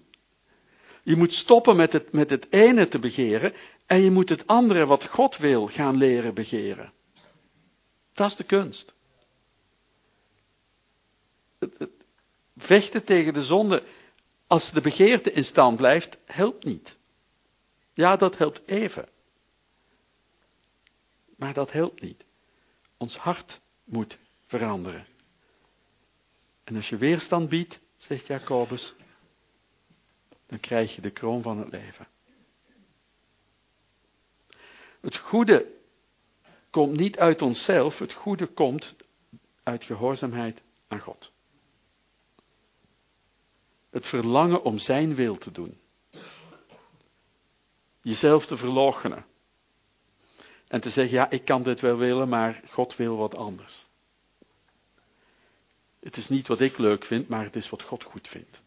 Je 1.06 1.16
moet 1.16 1.34
stoppen 1.34 1.76
met 1.76 1.94
het, 1.94 2.12
met 2.12 2.30
het 2.30 2.48
ene 2.50 2.88
te 2.88 3.00
begeren 3.00 3.54
en 3.86 4.02
je 4.02 4.12
moet 4.12 4.30
het 4.30 4.48
andere 4.48 4.86
wat 4.86 5.08
God 5.08 5.38
wil 5.38 5.68
gaan 5.68 5.98
leren 5.98 6.34
begeren. 6.34 6.94
Dat 8.14 8.28
is 8.28 8.36
de 8.36 8.44
kunst. 8.44 8.94
Het, 11.60 11.78
het, 11.78 11.92
vechten 12.58 13.04
tegen 13.04 13.34
de 13.34 13.44
zonde, 13.44 13.84
als 14.48 14.72
de 14.72 14.82
begeerte 14.82 15.32
in 15.32 15.44
stand 15.44 15.78
blijft, 15.78 16.18
helpt 16.26 16.64
niet. 16.64 16.98
Ja, 17.94 18.16
dat 18.16 18.38
helpt 18.38 18.62
even. 18.66 19.10
Maar 21.36 21.54
dat 21.54 21.72
helpt 21.72 22.02
niet. 22.02 22.24
Ons 22.98 23.18
hart 23.18 23.60
moet 23.84 24.18
veranderen. 24.46 25.06
En 26.64 26.76
als 26.76 26.90
je 26.90 26.98
weerstand 26.98 27.50
biedt, 27.50 27.80
zegt 27.98 28.28
Jacobus, 28.28 28.96
dan 30.46 30.60
krijg 30.60 30.96
je 30.96 31.02
de 31.02 31.12
kroon 31.12 31.42
van 31.42 31.58
het 31.58 31.72
leven. 31.72 32.08
Het 35.02 35.18
goede 35.18 35.72
komt 36.70 36.98
niet 36.98 37.20
uit 37.20 37.42
onszelf, 37.42 38.00
het 38.00 38.14
goede 38.14 38.48
komt 38.48 38.96
uit 39.64 39.84
gehoorzaamheid 39.84 40.62
aan 40.88 41.00
God. 41.00 41.32
Het 43.90 44.06
verlangen 44.06 44.64
om 44.64 44.78
Zijn 44.78 45.16
wil 45.16 45.38
te 45.38 45.52
doen. 45.52 45.80
Jezelf 48.02 48.46
te 48.46 48.58
verloochenen. 48.58 49.26
En 50.68 50.82
te 50.82 50.90
zeggen, 50.90 51.18
ja, 51.18 51.30
ik 51.30 51.46
kan 51.46 51.64
dit 51.64 51.80
wel 51.80 51.98
willen, 51.98 52.30
maar 52.30 52.62
God 52.70 52.96
wil 52.96 53.18
wat 53.18 53.36
anders. 53.36 53.86
Het 56.00 56.18
is 56.18 56.30
niet 56.30 56.48
wat 56.48 56.62
ik 56.62 56.78
leuk 56.78 57.06
vind, 57.06 57.28
maar 57.28 57.44
het 57.44 57.56
is 57.56 57.70
wat 57.70 57.82
God 57.82 58.04
goed 58.04 58.28
vindt. 58.28 58.62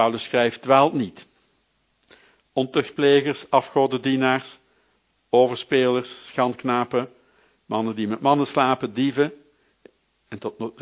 Paulus 0.00 0.22
schrijft, 0.22 0.62
dwaalt 0.62 0.92
niet. 0.92 1.28
Ontuchtplegers, 2.52 3.50
afgodendienaars, 3.50 4.58
overspelers, 5.30 6.26
schandknapen, 6.26 7.12
mannen 7.66 7.94
die 7.94 8.08
met 8.08 8.20
mannen 8.20 8.46
slapen, 8.46 8.94
dieven. 8.94 9.32
En 10.28 10.38
tot, 10.38 10.72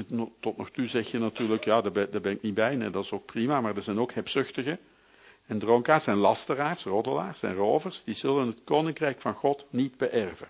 tot 0.40 0.56
nog 0.56 0.70
toe 0.70 0.86
zeg 0.86 1.10
je 1.10 1.18
natuurlijk, 1.18 1.64
ja, 1.64 1.80
daar 1.80 1.92
ben, 1.92 2.10
daar 2.10 2.20
ben 2.20 2.32
ik 2.32 2.42
niet 2.42 2.54
bij, 2.54 2.76
nee, 2.76 2.90
dat 2.90 3.04
is 3.04 3.12
ook 3.12 3.26
prima, 3.26 3.60
maar 3.60 3.76
er 3.76 3.82
zijn 3.82 3.98
ook 3.98 4.12
hebzuchtigen 4.12 4.78
en 5.46 5.58
dronkaards 5.58 6.06
en 6.06 6.16
lasteraars, 6.16 6.84
roddelaars 6.84 7.42
en 7.42 7.54
rovers, 7.54 8.04
die 8.04 8.14
zullen 8.14 8.46
het 8.46 8.64
koninkrijk 8.64 9.20
van 9.20 9.34
God 9.34 9.66
niet 9.70 9.96
beërven. 9.96 10.48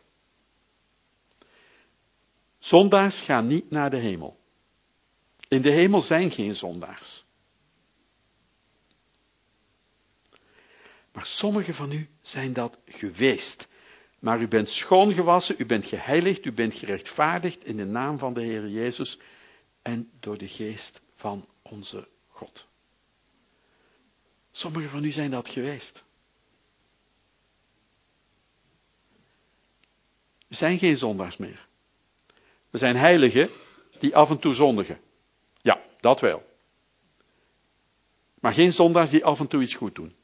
Zondaars 2.59 3.21
gaan 3.21 3.47
niet 3.47 3.71
naar 3.71 3.91
de 3.91 3.97
hemel. 3.97 4.37
In 5.49 5.63
de 5.63 5.71
hemel 5.71 6.01
zijn 6.01 6.31
geen 6.31 6.55
zondaars. 6.55 7.27
Maar 11.19 11.27
sommigen 11.27 11.75
van 11.75 11.93
u 11.93 12.09
zijn 12.21 12.53
dat 12.53 12.79
geweest. 12.87 13.69
Maar 14.19 14.41
u 14.41 14.49
bent 14.49 14.69
schoongewassen, 14.69 15.55
u 15.59 15.67
bent 15.67 15.87
geheiligd, 15.87 16.45
u 16.45 16.53
bent 16.53 16.75
gerechtvaardigd 16.75 17.65
in 17.65 17.77
de 17.77 17.85
naam 17.85 18.19
van 18.19 18.35
de 18.35 18.43
Heer 18.43 18.69
Jezus 18.69 19.19
en 19.83 20.11
door 20.21 20.39
de 20.39 20.49
geest 20.49 21.03
van 21.15 21.49
onze 21.63 22.09
God. 22.29 22.69
Sommigen 24.51 24.91
van 24.91 25.05
u 25.05 25.11
zijn 25.11 25.31
dat 25.31 25.49
geweest. 25.49 26.05
We 30.49 30.55
zijn 30.55 30.79
geen 30.79 30.97
zondaars 30.97 31.37
meer. 31.37 31.69
We 32.71 32.79
zijn 32.79 32.97
heiligen 32.97 33.51
die 33.99 34.17
af 34.17 34.31
en 34.31 34.39
toe 34.39 34.55
zondigen. 34.55 35.01
Ja, 35.61 35.83
dat 36.01 36.21
wel. 36.21 36.47
Maar 38.41 38.53
geen 38.53 38.73
zondaars 38.73 39.11
die 39.11 39.25
af 39.25 39.41
en 39.41 39.49
toe 39.49 39.63
iets 39.63 39.75
goed 39.75 39.95
doen. 39.95 40.17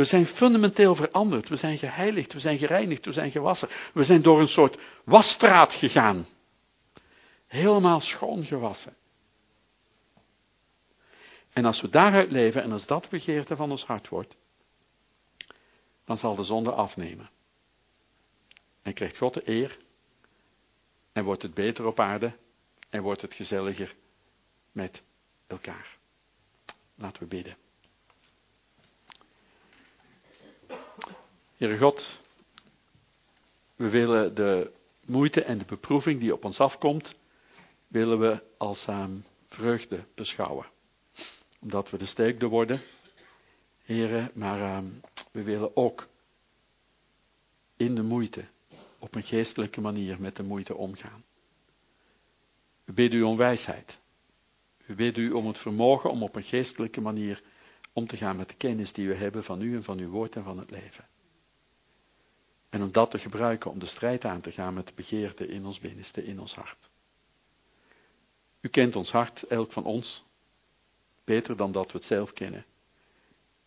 We 0.00 0.06
zijn 0.06 0.26
fundamenteel 0.26 0.94
veranderd. 0.94 1.48
We 1.48 1.56
zijn 1.56 1.78
geheiligd, 1.78 2.32
we 2.32 2.38
zijn 2.38 2.58
gereinigd, 2.58 3.04
we 3.04 3.12
zijn 3.12 3.30
gewassen. 3.30 3.68
We 3.94 4.04
zijn 4.04 4.22
door 4.22 4.40
een 4.40 4.48
soort 4.48 4.78
wasstraat 5.04 5.72
gegaan. 5.72 6.26
Helemaal 7.46 8.00
schoon 8.00 8.44
gewassen. 8.44 8.96
En 11.52 11.64
als 11.64 11.80
we 11.80 11.88
daaruit 11.88 12.30
leven 12.30 12.62
en 12.62 12.72
als 12.72 12.86
dat 12.86 13.08
begeerte 13.08 13.56
van 13.56 13.70
ons 13.70 13.84
hart 13.84 14.08
wordt, 14.08 14.36
dan 16.04 16.16
zal 16.18 16.34
de 16.34 16.44
zonde 16.44 16.72
afnemen. 16.72 17.30
En 18.82 18.92
krijgt 18.92 19.16
God 19.16 19.34
de 19.34 19.42
eer 19.48 19.78
en 21.12 21.24
wordt 21.24 21.42
het 21.42 21.54
beter 21.54 21.86
op 21.86 22.00
aarde 22.00 22.32
en 22.90 23.02
wordt 23.02 23.22
het 23.22 23.34
gezelliger 23.34 23.94
met 24.72 25.02
elkaar. 25.46 25.98
Laten 26.94 27.22
we 27.22 27.28
bidden. 27.28 27.56
Heere 31.60 31.78
God, 31.78 32.20
we 33.76 33.88
willen 33.88 34.34
de 34.34 34.72
moeite 35.06 35.42
en 35.42 35.58
de 35.58 35.64
beproeving 35.64 36.20
die 36.20 36.32
op 36.32 36.44
ons 36.44 36.60
afkomt, 36.60 37.14
willen 37.88 38.18
we 38.20 38.42
als 38.56 38.86
um, 38.86 39.24
vreugde 39.46 40.04
beschouwen. 40.14 40.66
Omdat 41.60 41.90
we 41.90 41.98
de 41.98 42.06
sterkte 42.06 42.46
worden, 42.46 42.80
heren, 43.82 44.30
maar 44.34 44.76
um, 44.76 45.00
we 45.32 45.42
willen 45.42 45.76
ook 45.76 46.08
in 47.76 47.94
de 47.94 48.02
moeite 48.02 48.44
op 48.98 49.14
een 49.14 49.22
geestelijke 49.22 49.80
manier 49.80 50.20
met 50.20 50.36
de 50.36 50.42
moeite 50.42 50.74
omgaan. 50.74 51.24
We 52.84 52.92
bidden 52.92 53.18
u 53.20 53.22
om 53.22 53.36
wijsheid. 53.36 53.98
We 54.86 54.94
bidden 54.94 55.24
u 55.24 55.30
om 55.30 55.46
het 55.46 55.58
vermogen 55.58 56.10
om 56.10 56.22
op 56.22 56.36
een 56.36 56.42
geestelijke 56.42 57.00
manier 57.00 57.42
om 57.92 58.06
te 58.06 58.16
gaan 58.16 58.36
met 58.36 58.48
de 58.48 58.56
kennis 58.56 58.92
die 58.92 59.08
we 59.08 59.14
hebben 59.14 59.44
van 59.44 59.62
u 59.62 59.74
en 59.74 59.82
van 59.82 59.98
uw 59.98 60.10
woord 60.10 60.36
en 60.36 60.44
van 60.44 60.58
het 60.58 60.70
leven. 60.70 61.08
En 62.70 62.82
om 62.82 62.92
dat 62.92 63.10
te 63.10 63.18
gebruiken 63.18 63.70
om 63.70 63.78
de 63.78 63.86
strijd 63.86 64.24
aan 64.24 64.40
te 64.40 64.52
gaan 64.52 64.74
met 64.74 64.86
de 64.86 64.92
begeerte 64.94 65.48
in 65.48 65.66
ons 65.66 65.78
binnenste, 65.78 66.24
in 66.24 66.40
ons 66.40 66.54
hart. 66.54 66.90
U 68.60 68.68
kent 68.68 68.96
ons 68.96 69.12
hart, 69.12 69.42
elk 69.42 69.72
van 69.72 69.84
ons, 69.84 70.24
beter 71.24 71.56
dan 71.56 71.72
dat 71.72 71.92
we 71.92 71.98
het 71.98 72.06
zelf 72.06 72.32
kennen. 72.32 72.64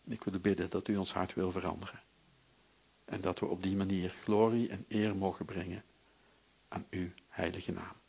Ik 0.04 0.24
wil 0.24 0.40
bidden 0.40 0.70
dat 0.70 0.88
u 0.88 0.96
ons 0.96 1.12
hart 1.12 1.34
wil 1.34 1.50
veranderen. 1.50 2.02
En 3.04 3.20
dat 3.20 3.40
we 3.40 3.46
op 3.46 3.62
die 3.62 3.76
manier 3.76 4.10
glorie 4.22 4.68
en 4.68 4.84
eer 4.88 5.16
mogen 5.16 5.44
brengen 5.44 5.84
aan 6.68 6.86
uw 6.90 7.08
heilige 7.28 7.72
naam. 7.72 8.03